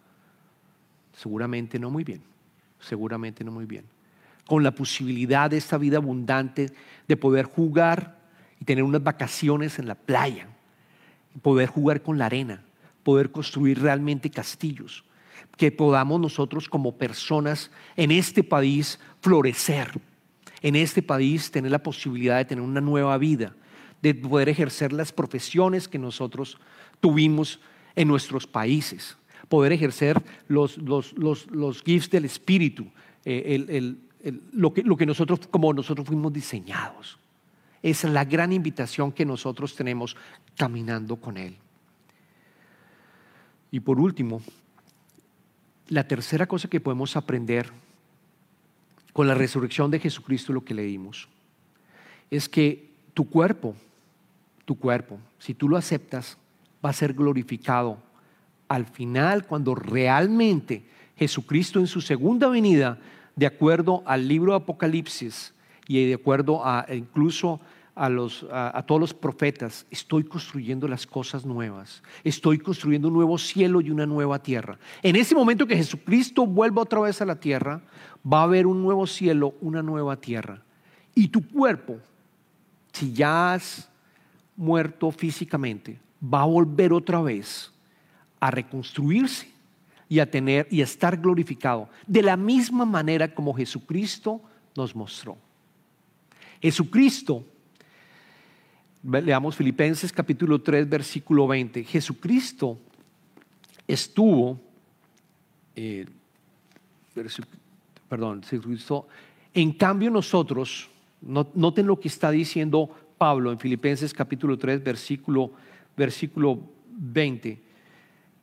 Seguramente 1.16 1.78
no 1.78 1.90
muy 1.90 2.04
bien, 2.04 2.22
seguramente 2.80 3.44
no 3.44 3.52
muy 3.52 3.66
bien. 3.66 3.84
Con 4.46 4.62
la 4.62 4.72
posibilidad 4.72 5.50
de 5.50 5.56
esta 5.56 5.78
vida 5.78 5.96
abundante 5.96 6.72
de 7.08 7.16
poder 7.16 7.46
jugar 7.46 8.18
y 8.60 8.64
tener 8.64 8.84
unas 8.84 9.02
vacaciones 9.02 9.78
en 9.78 9.86
la 9.86 9.94
playa, 9.94 10.48
poder 11.42 11.68
jugar 11.68 12.02
con 12.02 12.18
la 12.18 12.26
arena, 12.26 12.62
poder 13.02 13.30
construir 13.30 13.80
realmente 13.80 14.30
castillos, 14.30 15.04
que 15.56 15.70
podamos 15.70 16.20
nosotros 16.20 16.68
como 16.68 16.96
personas 16.96 17.70
en 17.96 18.10
este 18.10 18.42
país 18.42 18.98
florecer, 19.20 19.92
en 20.62 20.76
este 20.76 21.02
país 21.02 21.50
tener 21.50 21.70
la 21.70 21.82
posibilidad 21.82 22.38
de 22.38 22.44
tener 22.44 22.64
una 22.64 22.80
nueva 22.80 23.16
vida, 23.18 23.54
de 24.02 24.14
poder 24.14 24.48
ejercer 24.48 24.92
las 24.92 25.12
profesiones 25.12 25.88
que 25.88 25.98
nosotros 25.98 26.58
tuvimos 27.00 27.60
en 27.94 28.08
nuestros 28.08 28.46
países, 28.46 29.16
poder 29.48 29.72
ejercer 29.72 30.22
los, 30.48 30.78
los, 30.78 31.82
gifts 31.82 32.10
del 32.10 32.24
Espíritu, 32.24 32.86
eh, 33.24 33.96
lo, 34.52 34.72
que, 34.72 34.82
lo 34.82 34.96
que 34.96 35.06
nosotros, 35.06 35.40
como 35.50 35.72
nosotros 35.72 36.06
fuimos 36.06 36.32
diseñados. 36.32 37.18
Esa 37.82 38.08
es 38.08 38.14
la 38.14 38.24
gran 38.24 38.52
invitación 38.52 39.12
que 39.12 39.26
nosotros 39.26 39.74
tenemos 39.76 40.16
caminando 40.56 41.16
con 41.16 41.36
Él. 41.36 41.56
Y 43.70 43.80
por 43.80 44.00
último, 44.00 44.40
la 45.88 46.06
tercera 46.06 46.46
cosa 46.46 46.68
que 46.68 46.80
podemos 46.80 47.16
aprender 47.16 47.70
con 49.12 49.28
la 49.28 49.34
resurrección 49.34 49.90
de 49.90 50.00
Jesucristo, 50.00 50.52
lo 50.52 50.64
que 50.64 50.74
leímos, 50.74 51.28
es 52.30 52.48
que 52.48 52.90
tu 53.12 53.28
cuerpo, 53.28 53.76
tu 54.64 54.78
cuerpo, 54.78 55.18
si 55.38 55.54
tú 55.54 55.68
lo 55.68 55.76
aceptas, 55.76 56.38
va 56.84 56.90
a 56.90 56.94
ser 56.94 57.12
glorificado 57.14 57.98
al 58.74 58.86
final 58.86 59.46
cuando 59.46 59.74
realmente 59.74 60.84
Jesucristo 61.16 61.78
en 61.78 61.86
su 61.86 62.00
segunda 62.00 62.48
venida, 62.48 62.98
de 63.36 63.46
acuerdo 63.46 64.02
al 64.04 64.26
libro 64.26 64.52
de 64.52 64.58
Apocalipsis 64.58 65.54
y 65.86 66.04
de 66.06 66.14
acuerdo 66.14 66.64
a 66.66 66.86
incluso 66.92 67.60
a, 67.94 68.06
a, 68.76 68.82
todos 68.84 69.00
los 69.00 69.14
profetas, 69.14 69.86
estoy 69.90 70.24
construyendo 70.24 70.88
las 70.88 71.06
cosas 71.06 71.46
nuevas, 71.46 72.02
estoy 72.24 72.58
construyendo 72.58 73.06
un 73.06 73.14
nuevo 73.14 73.38
cielo 73.38 73.80
y 73.80 73.90
una 73.90 74.06
nueva 74.06 74.40
tierra. 74.40 74.76
En 75.00 75.14
ese 75.14 75.36
momento 75.36 75.66
que 75.66 75.76
Jesucristo 75.76 76.44
vuelva 76.44 76.82
otra 76.82 77.00
vez 77.00 77.22
a 77.22 77.26
la 77.26 77.36
tierra, 77.36 77.80
va 78.26 78.40
a 78.40 78.44
haber 78.44 78.66
un 78.66 78.82
nuevo 78.82 79.06
cielo, 79.06 79.54
una 79.60 79.82
nueva 79.82 80.16
tierra. 80.16 80.60
Y 81.14 81.28
tu 81.28 81.46
cuerpo, 81.46 81.98
si 82.92 83.12
ya 83.12 83.54
has 83.54 83.88
muerto 84.56 85.12
físicamente, 85.12 86.00
va 86.22 86.42
a 86.42 86.46
volver 86.46 86.92
otra 86.92 87.22
vez 87.22 87.73
a 88.44 88.50
reconstruirse 88.50 89.48
y 90.06 90.18
a 90.18 90.30
tener 90.30 90.68
y 90.70 90.82
a 90.82 90.84
estar 90.84 91.16
glorificado 91.16 91.88
de 92.06 92.20
la 92.20 92.36
misma 92.36 92.84
manera 92.84 93.34
como 93.34 93.54
Jesucristo 93.54 94.42
nos 94.76 94.94
mostró. 94.94 95.38
Jesucristo 96.60 97.42
Leamos 99.02 99.56
Filipenses 99.56 100.12
capítulo 100.12 100.60
3, 100.60 100.88
versículo 100.88 101.46
20. 101.46 101.84
Jesucristo 101.84 102.78
estuvo, 103.86 104.60
eh, 105.76 106.06
perdón, 108.08 108.42
Jesucristo, 108.42 109.06
en 109.52 109.72
cambio 109.72 110.10
nosotros, 110.10 110.88
noten 111.22 111.86
lo 111.86 111.98
que 112.00 112.08
está 112.08 112.30
diciendo 112.30 112.90
Pablo 113.16 113.52
en 113.52 113.58
Filipenses 113.58 114.12
capítulo 114.12 114.58
3, 114.58 114.82
versículo, 114.84 115.50
versículo 115.96 116.58
20. 116.90 117.73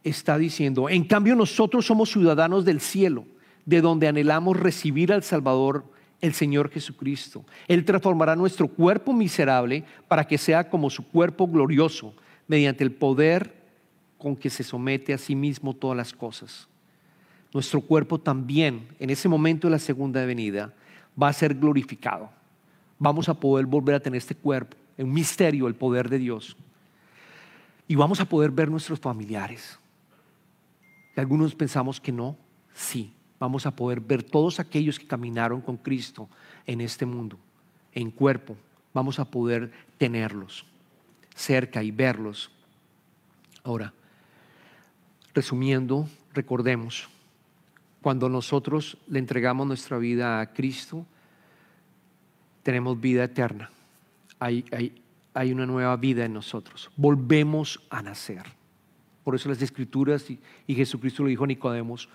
Está 0.04 0.38
diciendo, 0.38 0.90
en 0.90 1.04
cambio 1.04 1.36
nosotros 1.36 1.86
somos 1.86 2.12
ciudadanos 2.12 2.66
del 2.66 2.82
cielo, 2.82 3.26
de 3.66 3.82
donde 3.82 4.08
anhelamos 4.08 4.60
recibir 4.60 5.14
al 5.14 5.24
Salvador 5.24 5.86
el 6.22 6.34
Señor 6.34 6.70
Jesucristo. 6.70 7.44
Él 7.68 7.84
transformará 7.84 8.36
nuestro 8.36 8.68
cuerpo 8.68 9.14
miserable 9.14 9.84
para 10.08 10.26
que 10.26 10.38
sea 10.38 10.70
como 10.70 10.90
su 10.90 11.08
cuerpo 11.08 11.48
glorioso, 11.48 12.14
mediante 12.48 12.84
el 12.84 12.92
poder 12.92 13.54
con 14.18 14.36
que 14.36 14.50
se 14.50 14.64
somete 14.64 15.14
a 15.14 15.18
sí 15.18 15.36
mismo 15.36 15.74
todas 15.74 15.98
las 15.98 16.14
cosas. 16.14 16.68
Nuestro 17.54 17.82
cuerpo 17.82 18.20
también, 18.20 18.88
en 19.00 19.10
ese 19.10 19.28
momento 19.28 19.68
de 19.68 19.72
la 19.72 19.80
segunda 19.80 20.26
venida, 20.26 20.74
va 21.22 21.28
a 21.28 21.34
ser 21.34 21.56
glorificado. 21.56 22.30
Vamos 22.98 23.28
a 23.30 23.34
poder 23.34 23.66
volver 23.66 23.96
a 23.96 24.00
tener 24.00 24.18
este 24.18 24.36
cuerpo, 24.36 24.78
un 24.98 25.12
misterio, 25.12 25.68
el 25.68 25.76
poder 25.76 26.08
de 26.08 26.20
Dios. 26.20 26.56
Y 27.88 27.96
vamos 27.96 28.22
a 28.22 28.26
poder 28.26 28.52
ver 28.52 28.70
nuestros 28.70 29.00
familiares. 29.00 29.81
Algunos 31.20 31.56
pensamos 31.56 32.00
que 32.00 32.12
no, 32.12 32.38
sí 32.74 33.14
vamos 33.40 33.66
a 33.66 33.76
poder 33.76 34.00
ver 34.00 34.22
todos 34.24 34.60
aquellos 34.60 35.00
que 35.00 35.08
caminaron 35.08 35.62
con 35.62 35.78
Cristo 35.78 36.30
en 36.66 36.80
este 36.80 37.06
mundo, 37.06 37.40
en 37.92 38.12
cuerpo, 38.12 38.56
vamos 38.94 39.20
a 39.20 39.26
poder 39.26 39.72
tenerlos 39.98 40.66
cerca 41.36 41.84
y 41.84 41.92
verlos. 41.92 42.52
Ahora, 43.64 43.94
resumiendo, 45.34 46.08
recordemos, 46.34 47.10
cuando 48.02 48.30
nosotros 48.30 48.98
le 49.08 49.20
entregamos 49.20 49.68
nuestra 49.68 49.98
vida 49.98 50.40
a 50.40 50.54
Cristo, 50.54 51.06
tenemos 52.64 53.00
vida 53.00 53.24
eterna. 53.24 53.72
Hay, 54.40 54.66
hay, 55.34 55.52
una 55.52 55.66
nueva 55.66 55.96
vida 55.98 56.26
en 56.26 56.34
nosotros. 56.34 56.90
Volvemos 56.96 57.82
a 57.90 58.02
nacer. 58.02 58.44
Por 59.24 59.36
eso 59.36 59.50
las 59.50 59.62
escrituras 59.62 60.26
y, 60.30 60.40
Jesucristo 60.74 61.24
lo 61.24 61.30
dijo 61.30 61.44
a 61.44 61.48
Nicodemos, 61.48 62.10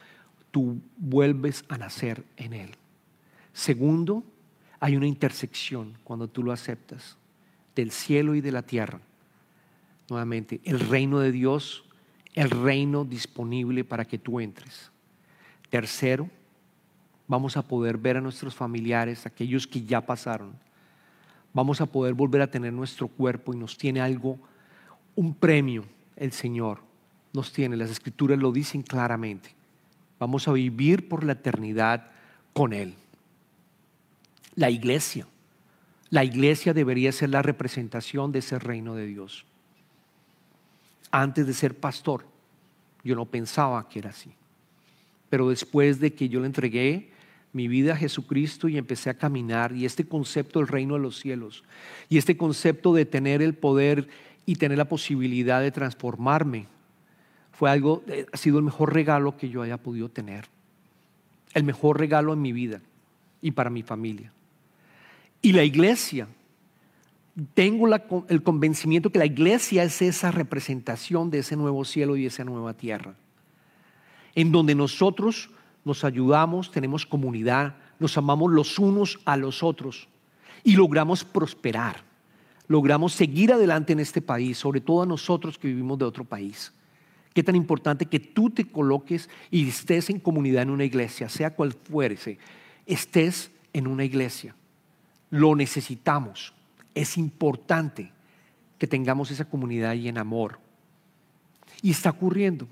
tú 0.51 0.81
vuelves 0.97 1.65
a 1.69 1.79
nacer 1.79 2.25
en 2.37 2.53
Él. 2.53 2.71
Segundo, 3.53 4.25
hay 4.81 4.97
una 4.97 5.07
intersección 5.07 5.97
cuando 6.05 6.29
tú 6.29 6.43
lo 6.43 6.53
aceptas 6.53 7.17
del 7.75 7.91
cielo 7.91 8.35
y 8.35 8.41
de 8.41 8.53
la 8.53 8.63
tierra. 8.63 9.01
Nuevamente, 10.09 10.61
el 10.65 10.81
reino 10.81 11.21
de 11.21 11.33
Dios, 11.33 11.85
el 12.35 12.51
reino 12.51 13.05
disponible 13.05 13.85
para 13.85 14.05
que 14.05 14.19
tú 14.19 14.41
entres. 14.41 14.91
Tercero, 15.71 16.29
vamos 17.29 17.57
a 17.57 17.63
poder 17.63 17.99
ver 17.99 18.17
a 18.17 18.21
nuestros 18.21 18.55
familiares, 18.55 19.27
aquellos 19.27 19.67
que 19.67 19.85
ya 19.85 20.01
pasaron. 20.01 20.53
Vamos 21.53 21.81
a 21.81 21.87
poder 21.87 22.15
volver 22.15 22.43
a 22.43 22.51
tener 22.51 22.73
nuestro 22.73 23.09
cuerpo 23.09 23.55
y 23.55 23.57
nos 23.57 23.79
tiene 23.79 24.01
algo, 24.01 24.39
un 25.15 25.35
premio, 25.35 25.85
el 26.17 26.33
Señor 26.33 26.87
nos 27.37 27.53
tiene. 27.53 27.77
Las 27.77 27.91
escrituras 27.91 28.39
lo 28.39 28.51
dicen 28.51 28.83
claramente. 28.83 29.55
Vamos 30.19 30.49
a 30.49 30.53
vivir 30.53 31.09
por 31.09 31.23
la 31.23 31.35
eternidad 31.35 32.11
con 32.53 32.73
Él. 32.73 32.95
La 34.57 34.71
iglesia. 34.71 35.29
La 36.11 36.25
iglesia 36.25 36.73
debería 36.73 37.13
ser 37.13 37.31
la 37.31 37.43
representación 37.43 38.33
de 38.33 38.41
ese 38.41 38.59
reino 38.59 38.95
de 38.95 39.07
Dios. 39.07 39.45
Antes 41.11 41.47
de 41.47 41.55
ser 41.55 41.79
pastor, 41.79 42.27
yo 43.05 43.15
no 43.15 43.27
pensaba 43.27 43.89
que 43.89 43.99
era 44.01 44.11
así. 44.11 44.33
Pero 45.29 45.51
después 45.51 46.01
de 46.01 46.15
que 46.15 46.29
yo 46.29 46.41
le 46.41 46.47
entregué 46.47 47.11
mi 47.53 47.69
vida 47.69 47.93
a 47.93 47.97
Jesucristo 47.97 48.69
y 48.69 48.79
empecé 48.79 49.11
a 49.11 49.19
caminar, 49.19 49.73
y 49.73 49.85
este 49.85 50.07
concepto 50.07 50.59
del 50.59 50.69
reino 50.69 50.95
de 50.95 51.01
los 51.01 51.19
cielos, 51.19 51.65
y 52.09 52.19
este 52.19 52.37
concepto 52.37 52.95
de 52.95 53.05
tener 53.05 53.43
el 53.43 53.55
poder 53.55 54.09
y 54.47 54.57
tener 54.57 54.79
la 54.79 54.89
posibilidad 54.89 55.61
de 55.61 55.73
transformarme 55.73 56.67
fue 57.57 57.71
algo, 57.71 58.03
eh, 58.07 58.27
ha 58.31 58.37
sido 58.37 58.59
el 58.59 58.65
mejor 58.65 58.93
regalo 58.93 59.39
que 59.39 59.49
yo 59.49 59.63
haya 59.63 59.79
podido 59.79 60.11
tener. 60.11 60.47
El 61.55 61.65
mejor 61.65 61.99
regalo 61.99 62.35
en 62.35 62.43
mi 62.43 62.53
vida 62.53 62.83
y 63.41 63.53
para 63.53 63.71
mi 63.71 63.83
familia. 63.83 64.31
Y 65.41 65.53
la 65.53 65.65
iglesia, 65.65 66.29
tengo 67.55 67.89
el 68.29 68.43
convencimiento 68.43 69.11
que 69.11 69.19
la 69.19 69.25
iglesia 69.25 69.85
es 69.85 70.03
esa 70.03 70.31
representación 70.31 71.31
de 71.31 71.39
ese 71.39 71.57
nuevo 71.57 71.85
cielo 71.87 72.17
y 72.17 72.27
esa 72.27 72.45
nueva 72.45 72.75
tierra, 72.75 73.15
en 74.35 74.53
donde 74.53 74.75
nosotros 74.75 75.49
nos 75.83 76.05
ayudamos, 76.05 76.71
tenemos 76.71 77.07
comunidad, 77.07 77.77
nos 77.99 78.19
amamos 78.19 78.53
los 78.53 78.79
unos 78.79 79.19
a 79.25 79.39
los 79.39 79.63
otros 79.63 80.09
y 80.63 80.77
logramos 80.77 81.25
prosperar, 81.25 82.03
logramos 82.69 83.15
seguir 83.15 83.53
adelante 83.55 83.95
en 83.95 84.01
este 84.01 84.21
país, 84.21 84.59
sobre 84.59 84.83
todo 84.83 85.03
a 85.03 85.07
nosotros 85.07 85.57
que 85.57 85.69
vivimos 85.69 85.99
de 85.99 86.05
otro 86.05 86.25
país. 86.25 86.73
Qué 87.37 87.43
tan 87.43 87.55
importante 87.55 88.07
que 88.07 88.19
tú 88.19 88.49
te 88.49 88.65
coloques 88.65 89.29
y 89.51 89.69
estés 89.69 90.09
en 90.09 90.21
comunidad 90.21 90.63
en 90.63 90.71
una 90.71 90.87
iglesia, 90.87 91.29
sea 91.29 91.51
cual 91.51 91.75
fuere, 91.75 92.17
estés 92.87 93.51
en 93.75 93.87
una 93.87 94.07
iglesia. 94.07 94.55
Lo 95.29 95.55
necesitamos. 95.55 96.55
Es 96.95 97.19
importante 97.19 98.11
que 98.79 98.87
tengamos 98.87 99.31
esa 99.31 99.45
comunidad 99.45 99.93
y 99.93 100.09
en 100.09 100.17
amor. 100.17 100.59
Y 101.83 101.91
está 101.91 102.09
ocurriendo. 102.09 102.67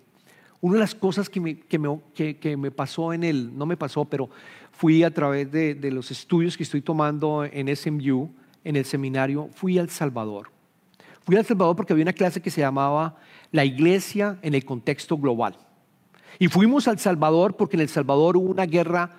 Una 0.62 0.77
de 0.77 0.81
las 0.81 0.94
cosas 0.94 1.29
que 1.29 1.40
me, 1.40 1.59
que 1.59 2.57
me, 2.57 2.70
pasó 2.70 3.12
en 3.12 3.22
el, 3.22 3.55
no 3.59 3.66
me 3.66 3.77
pasó, 3.77 4.07
pero 4.07 4.31
fui 4.72 5.03
a 5.03 5.12
través 5.12 5.53
de, 5.53 5.90
los 5.92 6.11
estudios 6.11 6.57
que 6.57 6.62
estoy 6.62 6.81
tomando 6.81 7.44
en 7.44 7.77
SMU, 7.77 8.31
en 8.64 8.77
el 8.77 8.87
seminario, 8.87 9.50
fui 9.53 9.79
al 9.79 9.90
Salvador. 9.90 10.50
Fui 11.22 11.37
a 11.37 11.40
El 11.40 11.44
Salvador 11.44 11.77
porque 11.77 11.92
había 11.92 12.05
una 12.05 12.14
clase 12.14 12.40
que 12.40 12.50
se 12.50 12.62
llamaba 12.62 13.18
La 13.54 13.64
iglesia 13.64 14.36
en 14.42 14.54
el 14.54 14.64
contexto 14.64 15.16
global. 15.16 15.54
Y 16.40 16.48
fuimos 16.48 16.88
al 16.88 16.98
Salvador 16.98 17.56
porque 17.56 17.76
en 17.76 17.82
El 17.82 17.88
Salvador 17.88 18.36
hubo 18.36 18.50
una 18.50 18.66
guerra, 18.66 19.12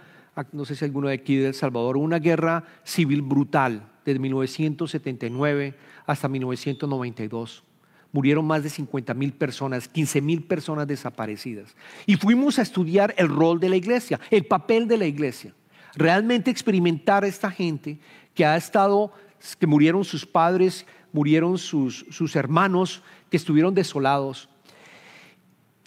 no 0.51 0.65
sé 0.65 0.75
si 0.75 0.83
alguno 0.83 1.07
de 1.07 1.13
aquí 1.13 1.37
de 1.37 1.47
El 1.47 1.53
Salvador, 1.53 1.95
una 1.95 2.19
guerra 2.19 2.65
civil 2.83 3.21
brutal 3.21 3.87
desde 4.03 4.19
1979 4.19 5.75
hasta 6.05 6.27
1992. 6.27 7.63
Murieron 8.11 8.45
más 8.45 8.61
de 8.61 8.69
50 8.69 9.13
mil 9.13 9.31
personas, 9.31 9.87
15 9.87 10.19
mil 10.19 10.43
personas 10.43 10.85
desaparecidas. 10.85 11.73
Y 12.05 12.17
fuimos 12.17 12.59
a 12.59 12.63
estudiar 12.63 13.15
el 13.17 13.29
rol 13.29 13.61
de 13.61 13.69
la 13.69 13.77
iglesia, 13.77 14.19
el 14.29 14.47
papel 14.47 14.85
de 14.89 14.97
la 14.97 15.05
iglesia. 15.05 15.53
Realmente 15.95 16.51
experimentar 16.51 17.23
a 17.23 17.27
esta 17.27 17.49
gente 17.49 17.99
que 18.33 18.45
ha 18.45 18.57
estado, 18.57 19.13
que 19.57 19.65
murieron 19.65 20.03
sus 20.03 20.25
padres, 20.25 20.85
murieron 21.15 21.57
sus, 21.57 22.05
sus 22.09 22.35
hermanos 22.35 23.01
que 23.29 23.37
estuvieron 23.37 23.73
desolados, 23.73 24.49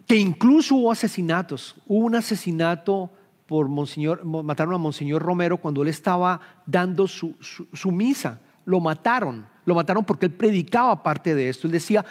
que 0.06 0.16
incluso 0.16 0.74
hubo 0.74 0.90
asesinatos. 0.90 1.76
Hubo 1.86 2.06
un 2.06 2.14
asesinato 2.14 3.10
por 3.46 3.68
Monseñor, 3.68 4.24
mataron 4.24 4.74
a 4.74 4.78
Monseñor 4.78 5.22
Romero 5.22 5.58
cuando 5.58 5.82
él 5.82 5.88
estaba 5.88 6.40
dando 6.64 7.06
su, 7.06 7.36
su, 7.40 7.92
misa. 7.92 8.40
Lo 8.64 8.80
mataron, 8.80 9.46
lo 9.66 9.74
mataron 9.74 10.02
porque 10.02 10.26
él 10.26 10.32
predicaba 10.32 11.02
parte 11.02 11.34
de 11.34 11.50
esto. 11.50 11.66
Él 11.66 11.74
decía, 11.74 12.06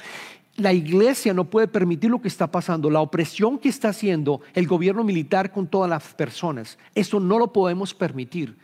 la 0.56 0.74
iglesia 0.74 1.34
no 1.34 1.46
puede 1.46 1.68
permitir 1.68 2.12
lo 2.12 2.22
que 2.22 2.28
está 2.28 2.52
pasando, 2.52 2.92
la 2.92 3.02
opresión 3.02 3.58
que 3.58 3.70
está 3.70 3.90
haciendo 3.90 4.42
el 4.54 4.68
gobierno 4.68 5.04
militar 5.04 5.52
con 5.52 5.66
todas 5.66 5.90
las 5.90 6.04
personas. 6.14 6.78
Esto 6.94 7.20
no 7.20 7.40
lo 7.40 7.52
podemos 7.52 7.96
permitir. 7.96 8.56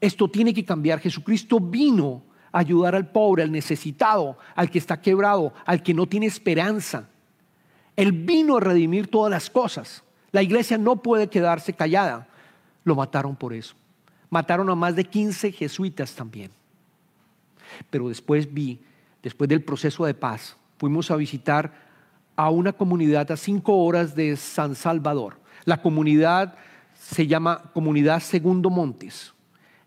Esto 0.00 0.28
tiene 0.28 0.54
que 0.54 0.64
cambiar. 0.64 1.00
Jesucristo 1.00 1.58
vino 1.58 2.27
ayudar 2.52 2.94
al 2.94 3.10
pobre, 3.10 3.42
al 3.42 3.52
necesitado, 3.52 4.38
al 4.54 4.70
que 4.70 4.78
está 4.78 5.00
quebrado, 5.00 5.52
al 5.64 5.82
que 5.82 5.94
no 5.94 6.06
tiene 6.06 6.26
esperanza. 6.26 7.08
Él 7.96 8.12
vino 8.12 8.56
a 8.56 8.60
redimir 8.60 9.08
todas 9.08 9.30
las 9.30 9.50
cosas. 9.50 10.02
La 10.30 10.42
iglesia 10.42 10.78
no 10.78 10.96
puede 10.96 11.28
quedarse 11.28 11.72
callada. 11.72 12.28
Lo 12.84 12.94
mataron 12.94 13.36
por 13.36 13.52
eso. 13.52 13.74
Mataron 14.30 14.68
a 14.70 14.74
más 14.74 14.94
de 14.94 15.04
15 15.04 15.52
jesuitas 15.52 16.14
también. 16.14 16.50
Pero 17.90 18.08
después 18.08 18.52
vi, 18.52 18.80
después 19.22 19.48
del 19.48 19.62
proceso 19.62 20.04
de 20.04 20.14
paz, 20.14 20.56
fuimos 20.78 21.10
a 21.10 21.16
visitar 21.16 21.72
a 22.36 22.50
una 22.50 22.72
comunidad 22.72 23.30
a 23.32 23.36
cinco 23.36 23.76
horas 23.78 24.14
de 24.14 24.36
San 24.36 24.74
Salvador. 24.74 25.38
La 25.64 25.82
comunidad 25.82 26.54
se 26.94 27.26
llama 27.26 27.70
Comunidad 27.72 28.20
Segundo 28.20 28.70
Montes 28.70 29.34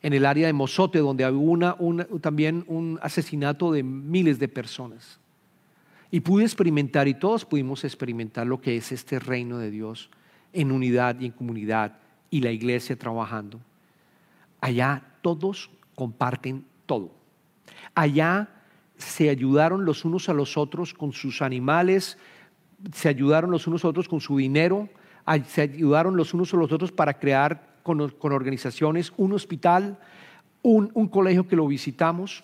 en 0.01 0.13
el 0.13 0.25
área 0.25 0.47
de 0.47 0.53
Mozote, 0.53 0.99
donde 0.99 1.23
había 1.23 1.77
también 2.21 2.63
un 2.67 2.99
asesinato 3.01 3.71
de 3.71 3.83
miles 3.83 4.39
de 4.39 4.47
personas. 4.47 5.19
Y 6.09 6.21
pude 6.21 6.43
experimentar, 6.43 7.07
y 7.07 7.13
todos 7.13 7.45
pudimos 7.45 7.83
experimentar 7.83 8.47
lo 8.47 8.59
que 8.59 8.75
es 8.77 8.91
este 8.91 9.19
reino 9.19 9.57
de 9.59 9.71
Dios 9.71 10.09
en 10.53 10.71
unidad 10.71 11.19
y 11.19 11.27
en 11.27 11.31
comunidad, 11.31 11.99
y 12.29 12.41
la 12.41 12.51
iglesia 12.51 12.97
trabajando. 12.97 13.59
Allá 14.59 15.03
todos 15.21 15.69
comparten 15.95 16.65
todo. 16.85 17.11
Allá 17.93 18.49
se 18.97 19.29
ayudaron 19.29 19.85
los 19.85 20.03
unos 20.03 20.29
a 20.29 20.33
los 20.33 20.57
otros 20.57 20.93
con 20.93 21.13
sus 21.13 21.41
animales, 21.41 22.17
se 22.93 23.09
ayudaron 23.09 23.51
los 23.51 23.67
unos 23.67 23.85
a 23.85 23.87
otros 23.87 24.07
con 24.07 24.19
su 24.19 24.37
dinero, 24.37 24.89
se 25.45 25.61
ayudaron 25.61 26.15
los 26.15 26.33
unos 26.33 26.53
a 26.53 26.57
los 26.57 26.71
otros 26.71 26.91
para 26.91 27.19
crear 27.19 27.70
con, 27.83 28.01
organizaciones, 28.01 29.13
un 29.17 29.33
hospital, 29.33 29.97
un, 30.61 30.89
colegio 31.07 31.47
que 31.47 31.55
lo 31.55 31.67
visitamos, 31.67 32.43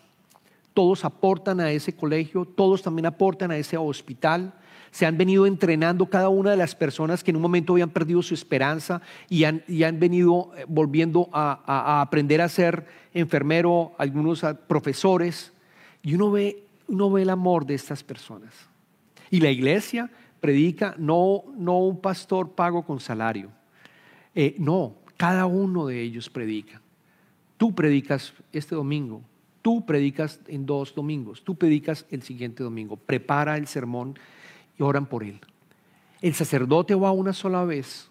todos 0.74 1.06
aportan 1.06 1.60
a 1.60 1.72
ese 1.72 1.96
colegio, 1.96 2.46
todos 2.46 2.82
también 2.82 3.06
aportan 3.06 3.52
a 3.52 3.58
ese 3.58 3.78
hospital. 3.78 4.54
Se 4.92 5.06
han 5.06 5.18
venido 5.18 5.46
entrenando 5.46 6.06
cada 6.08 6.30
una 6.30 6.52
de 6.52 6.58
las 6.58 6.76
personas 6.76 7.24
que 7.24 7.32
en 7.32 7.38
un 7.38 7.42
momento 7.42 7.74
habían 7.74 7.90
perdido 7.90 8.22
su 8.22 8.34
esperanza 8.34 9.02
y 9.30 9.44
han, 9.44 9.64
venido 10.00 10.52
eh, 10.56 10.66
volviendo 10.68 11.30
a, 11.34 12.02
aprender 12.02 12.42
a 12.42 12.50
ser 12.50 12.86
enfermero, 13.14 13.94
algunos 13.98 14.44
profesores. 14.68 15.52
Y 16.04 16.16
uno 16.16 16.32
ve, 16.32 16.64
uno 16.88 17.12
ve 17.12 17.24
el 17.24 17.30
amor 17.30 17.66
de 17.66 17.76
estas 17.76 18.04
personas. 18.04 18.54
Y 19.30 19.42
la 19.42 19.50
iglesia 19.50 20.10
predica 20.40 20.96
no, 20.98 21.44
no 21.58 21.80
un 21.80 22.00
pastor 22.00 22.52
pago 22.52 22.84
con 22.84 23.00
salario. 23.00 23.50
Eh, 24.40 24.56
no, 24.60 24.94
cada 25.18 25.48
uno 25.48 25.88
de 25.88 26.02
ellos 26.02 26.30
predica. 26.30 26.82
Tú 27.58 27.74
predicas 27.74 28.34
este 28.54 28.76
domingo, 28.76 29.24
tú 29.64 29.86
predicas 29.86 30.40
en 30.48 30.66
dos 30.66 30.94
domingos, 30.94 31.44
tú 31.44 31.56
predicas 31.56 32.06
el 32.12 32.22
siguiente 32.22 32.64
domingo. 32.64 32.96
Prepara 32.96 33.58
el 33.58 33.68
sermón 33.68 34.18
y 34.78 34.84
oran 34.84 35.08
por 35.08 35.24
él. 35.24 35.40
El 36.22 36.36
sacerdote 36.36 36.96
va 36.96 37.12
una 37.12 37.34
sola 37.34 37.66
vez 37.66 38.10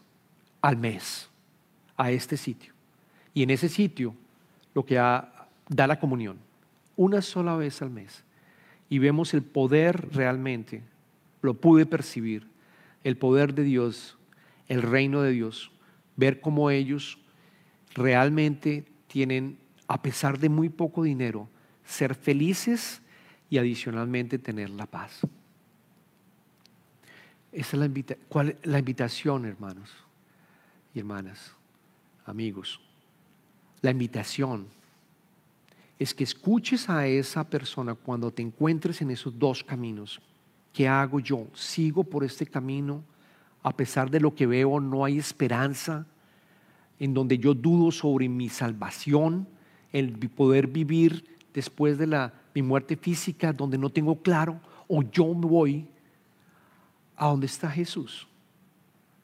al 0.61 0.77
mes 0.77 1.31
a 1.97 2.11
este 2.11 2.37
sitio. 2.37 2.73
Y 3.33 3.42
en 3.42 3.51
ese 3.51 3.69
sitio 3.69 4.14
lo 4.75 4.85
que 4.85 4.97
da 4.97 5.47
la 5.69 6.01
comunión, 6.01 6.38
una 6.97 7.23
sola 7.23 7.57
vez 7.57 7.81
al 7.83 7.90
mes. 7.90 8.25
Y 8.88 8.99
vemos 8.99 9.35
el 9.35 9.42
poder 9.42 10.09
realmente, 10.12 10.83
lo 11.42 11.55
pude 11.55 11.87
percibir, 11.87 12.47
el 13.05 13.16
poder 13.16 13.55
de 13.55 13.62
Dios, 13.62 14.16
el 14.69 14.83
reino 14.83 15.23
de 15.23 15.31
Dios 15.33 15.71
ver 16.16 16.40
cómo 16.40 16.70
ellos 16.70 17.18
realmente 17.94 18.85
tienen, 19.07 19.59
a 19.87 20.02
pesar 20.02 20.38
de 20.38 20.48
muy 20.48 20.68
poco 20.68 21.02
dinero, 21.02 21.48
ser 21.85 22.14
felices 22.14 23.00
y 23.48 23.59
adicionalmente 23.59 24.38
tener 24.38 24.70
la 24.70 24.87
paz. 24.87 25.20
Esa 27.52 27.76
es 27.76 27.90
la, 28.31 28.55
la 28.64 28.79
invitación, 28.79 29.46
hermanos 29.46 29.90
y 30.94 30.98
hermanas, 30.98 31.52
amigos. 32.24 32.81
La 33.83 33.90
invitación 33.90 34.66
es 35.98 36.12
que 36.12 36.24
escuches 36.24 36.90
a 36.90 37.07
esa 37.07 37.48
persona 37.48 37.94
cuando 37.94 38.31
te 38.31 38.42
encuentres 38.42 39.00
en 39.00 39.11
esos 39.11 39.38
dos 39.38 39.64
caminos. 39.64 40.20
¿Qué 40.72 40.87
hago 40.87 41.20
yo? 41.20 41.46
¿Sigo 41.55 42.05
por 42.05 42.24
este 42.24 42.46
camino? 42.46 43.02
A 43.66 43.76
pesar 43.76 44.12
de 44.12 44.20
lo 44.20 44.33
que 44.33 44.46
veo, 44.46 44.79
no 44.79 45.05
hay 45.05 45.18
esperanza, 45.18 46.07
en 47.00 47.12
donde 47.12 47.37
yo 47.37 47.52
dudo 47.52 47.90
sobre 47.90 48.29
mi 48.29 48.48
salvación, 48.48 49.48
el 49.92 50.12
poder 50.31 50.68
vivir 50.68 51.37
después 51.52 51.98
de 51.98 52.07
la, 52.07 52.33
mi 52.55 52.62
muerte 52.62 52.96
física, 52.96 53.52
donde 53.52 53.76
no 53.76 53.90
tengo 53.90 54.22
claro, 54.22 54.61
o 54.87 55.02
yo 55.02 55.35
me 55.35 55.48
voy 55.48 55.88
a 57.16 57.26
donde 57.26 57.46
está 57.46 57.68
Jesús, 57.68 58.29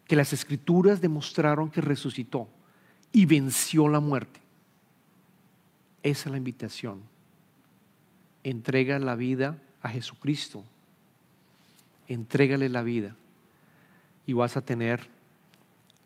que 0.09 0.17
las 0.17 0.33
escrituras 0.33 1.01
demostraron 1.01 1.71
que 1.71 1.81
resucitó 1.81 2.49
y 3.13 3.27
venció 3.27 3.87
la 3.87 4.01
muerte. 4.01 4.41
Esa 6.03 6.29
es 6.29 6.33
la 6.33 6.39
invitación. 6.39 7.01
Entrega 8.43 8.99
la 8.99 9.15
vida 9.15 9.63
a 9.83 9.89
Jesucristo. 9.89 10.65
Entrégale 12.09 12.69
la 12.69 12.83
vida 12.83 13.15
y 14.27 14.33
vas 14.33 14.57
a 14.57 14.65
tener 14.65 15.09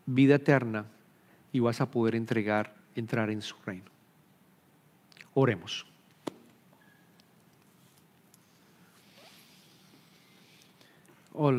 vida 0.07 0.37
eterna 0.37 0.87
y 1.52 1.61
vas 1.61 1.81
a 1.81 1.90
poder 1.90 2.14
entregar, 2.14 2.74
entrar 2.94 3.31
en 3.31 3.42
su 3.42 3.57
reino. 3.64 3.90
Oremos. 5.35 5.87
Oh, 11.35 11.52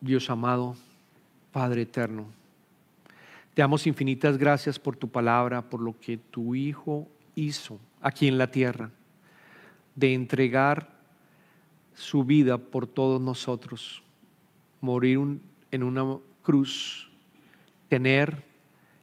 Dios 0.00 0.30
amado, 0.30 0.76
Padre 1.50 1.82
eterno, 1.82 2.26
te 3.54 3.62
damos 3.62 3.86
infinitas 3.86 4.36
gracias 4.38 4.78
por 4.78 4.96
tu 4.96 5.08
palabra, 5.08 5.62
por 5.62 5.80
lo 5.80 5.98
que 5.98 6.16
tu 6.16 6.54
Hijo 6.54 7.08
hizo 7.34 7.80
aquí 8.00 8.28
en 8.28 8.38
la 8.38 8.50
tierra, 8.50 8.90
de 9.96 10.14
entregar 10.14 10.94
su 11.94 12.22
vida 12.22 12.58
por 12.58 12.86
todos 12.86 13.20
nosotros 13.20 14.02
morir 14.80 15.18
en 15.70 15.82
una 15.82 16.18
cruz, 16.42 17.08
tener 17.88 18.44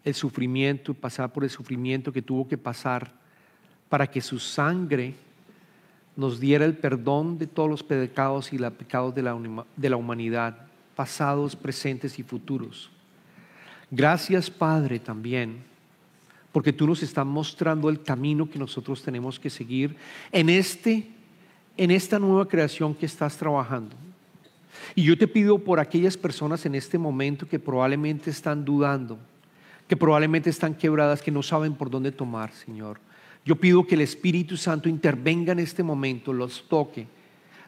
el 0.03 0.13
sufrimiento 0.13 0.93
pasar 0.93 1.31
por 1.31 1.43
el 1.43 1.49
sufrimiento 1.49 2.11
que 2.11 2.21
tuvo 2.21 2.47
que 2.47 2.57
pasar 2.57 3.13
para 3.89 4.07
que 4.07 4.21
su 4.21 4.39
sangre 4.39 5.15
nos 6.15 6.39
diera 6.39 6.65
el 6.65 6.75
perdón 6.75 7.37
de 7.37 7.47
todos 7.47 7.69
los 7.69 7.83
pecados 7.83 8.51
y 8.53 8.57
los 8.57 8.73
pecados 8.73 9.15
de 9.15 9.21
la, 9.21 9.65
de 9.75 9.89
la 9.89 9.97
humanidad, 9.97 10.67
pasados, 10.95 11.55
presentes 11.55 12.19
y 12.19 12.23
futuros. 12.23 12.91
Gracias, 13.89 14.49
Padre, 14.49 14.99
también 14.99 15.73
porque 16.53 16.71
tú 16.71 16.85
nos 16.85 17.01
estás 17.01 17.25
mostrando 17.25 17.89
el 17.89 18.03
camino 18.03 18.47
que 18.47 18.59
nosotros 18.59 19.01
tenemos 19.01 19.39
que 19.39 19.49
seguir 19.49 19.97
en, 20.31 20.49
este, 20.49 21.09
en 21.75 21.89
esta 21.89 22.19
nueva 22.19 22.47
creación 22.47 22.93
que 22.93 23.07
estás 23.07 23.35
trabajando. 23.35 23.95
Y 24.95 25.03
yo 25.03 25.17
te 25.17 25.27
pido 25.27 25.59
por 25.59 25.79
aquellas 25.79 26.17
personas 26.17 26.65
en 26.65 26.75
este 26.75 26.97
momento 26.97 27.47
que 27.47 27.59
probablemente 27.59 28.29
están 28.29 28.65
dudando, 28.65 29.19
que 29.87 29.97
probablemente 29.97 30.49
están 30.49 30.75
quebradas, 30.75 31.21
que 31.21 31.31
no 31.31 31.43
saben 31.43 31.73
por 31.73 31.89
dónde 31.89 32.11
tomar, 32.11 32.51
Señor. 32.51 32.99
Yo 33.45 33.55
pido 33.57 33.85
que 33.85 33.95
el 33.95 34.01
Espíritu 34.01 34.55
Santo 34.55 34.87
intervenga 34.87 35.51
en 35.51 35.59
este 35.59 35.83
momento, 35.83 36.31
los 36.31 36.67
toque, 36.67 37.07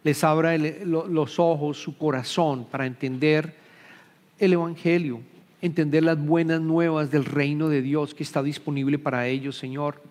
les 0.04 0.24
abra 0.24 0.58
los 0.58 1.40
ojos, 1.40 1.78
su 1.78 1.98
corazón 1.98 2.66
para 2.66 2.86
entender 2.86 3.56
el 4.38 4.54
Evangelio, 4.54 5.22
entender 5.62 6.04
las 6.04 6.24
buenas 6.24 6.62
nuevas 6.62 7.12
del 7.12 7.26
reino 7.26 7.70
de 7.70 7.82
Dios 7.82 8.14
que 8.14 8.24
está 8.24 8.44
disponible 8.44 9.00
para 9.00 9.28
ellos, 9.28 9.58
Señor. 9.58 10.02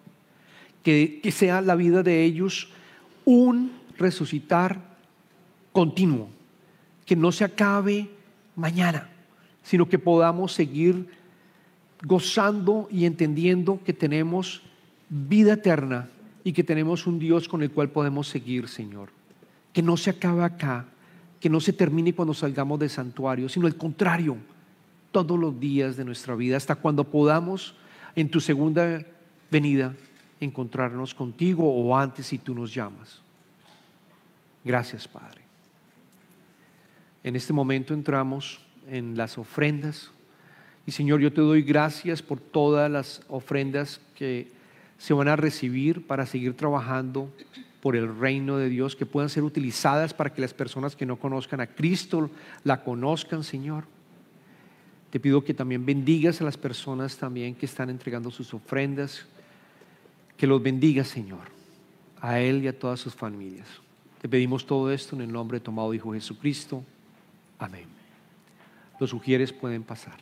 Que, 0.83 1.21
sea 1.33 1.61
la 1.63 1.77
vida 1.77 2.03
de 2.03 2.25
ellos 2.25 2.71
un 3.25 3.73
resucitar 3.97 4.97
continuo, 5.73 6.29
que 7.05 7.17
no 7.17 7.33
se 7.33 7.45
acabe 7.45 8.11
mañana, 8.57 9.09
sino 9.63 9.89
que 9.89 9.99
podamos 9.99 10.53
seguir 10.53 11.09
gozando 12.03 12.89
y 12.91 13.07
entendiendo 13.07 13.81
que 13.85 13.93
tenemos 13.93 14.63
vida 15.09 15.55
eterna 15.55 16.09
y 16.45 16.53
que 16.53 16.65
tenemos 16.65 17.07
un 17.07 17.19
Dios 17.19 17.49
con 17.49 17.63
el 17.63 17.71
cual 17.71 17.91
podemos 17.91 18.29
seguir, 18.29 18.69
Señor. 18.69 19.11
Que 19.73 19.83
no 19.83 19.97
se 19.97 20.11
acabe 20.11 20.45
acá, 20.45 20.87
que 21.41 21.49
no 21.49 21.61
se 21.61 21.73
termine 21.73 22.15
cuando 22.15 22.35
salgamos 22.35 22.79
del 22.79 22.91
santuario, 22.91 23.49
sino 23.49 23.67
el 23.67 23.77
contrario, 23.77 24.37
todos 25.11 25.39
los 25.39 25.59
días 25.59 25.97
de 25.97 26.05
nuestra 26.05 26.35
vida, 26.35 26.57
hasta 26.57 26.75
cuando 26.75 27.05
podamos 27.05 27.75
en 28.17 28.29
tu 28.31 28.41
segunda 28.41 29.05
venida 29.51 29.95
encontrarnos 30.41 31.15
contigo 31.15 31.73
o 31.73 31.97
antes 31.97 32.27
si 32.27 32.39
tú 32.39 32.55
nos 32.55 32.75
llamas. 32.75 33.21
Gracias, 34.65 35.07
Padre. 35.07 35.44
En 37.25 37.37
este 37.37 37.55
momento 37.55 37.95
entramos 37.95 38.61
en 38.87 39.17
las 39.17 39.39
ofrendas. 39.39 40.11
Y 40.87 40.93
Señor, 40.93 41.21
yo 41.21 41.33
te 41.33 41.41
doy 41.41 41.63
gracias 41.63 42.23
por 42.23 42.39
todas 42.39 42.91
las 42.91 43.23
ofrendas 43.29 44.01
que 44.15 44.53
se 44.99 45.15
van 45.15 45.29
a 45.29 45.37
recibir 45.37 46.07
para 46.07 46.27
seguir 46.27 46.55
trabajando 46.55 47.31
por 47.81 47.97
el 47.97 48.15
reino 48.17 48.59
de 48.59 48.69
Dios, 48.69 48.95
que 48.95 49.07
puedan 49.07 49.31
ser 49.31 49.43
utilizadas 49.43 50.13
para 50.13 50.33
que 50.33 50.43
las 50.43 50.55
personas 50.55 50.97
que 50.97 51.07
no 51.07 51.17
conozcan 51.17 51.61
a 51.61 51.67
Cristo 51.67 52.31
la 52.63 52.83
conozcan, 52.83 53.43
Señor. 53.43 53.85
Te 55.11 55.19
pido 55.19 55.45
que 55.45 55.55
también 55.55 55.87
bendigas 55.87 56.41
a 56.43 56.45
las 56.45 56.59
personas 56.59 57.17
también 57.17 57.55
que 57.55 57.67
están 57.67 57.89
entregando 57.89 58.31
sus 58.31 58.53
ofrendas, 58.53 59.27
que 60.37 60.47
los 60.47 60.63
bendiga, 60.63 61.05
Señor, 61.05 61.43
a 62.21 62.41
Él 62.41 62.65
y 62.65 62.69
a 62.69 62.79
todas 62.79 63.01
sus 63.01 63.15
familias. 63.15 63.69
Te 64.21 64.29
pedimos 64.29 64.67
todo 64.67 64.91
esto 64.91 65.17
en 65.17 65.23
el 65.23 65.33
nombre 65.33 65.59
de 65.59 65.65
tu 65.65 65.71
amado 65.71 65.95
Hijo 65.95 66.13
Jesucristo. 66.13 66.85
Amén. 67.65 67.89
Los 69.01 69.09
sugieres 69.09 69.53
pueden 69.53 69.85
pasar. 69.85 70.19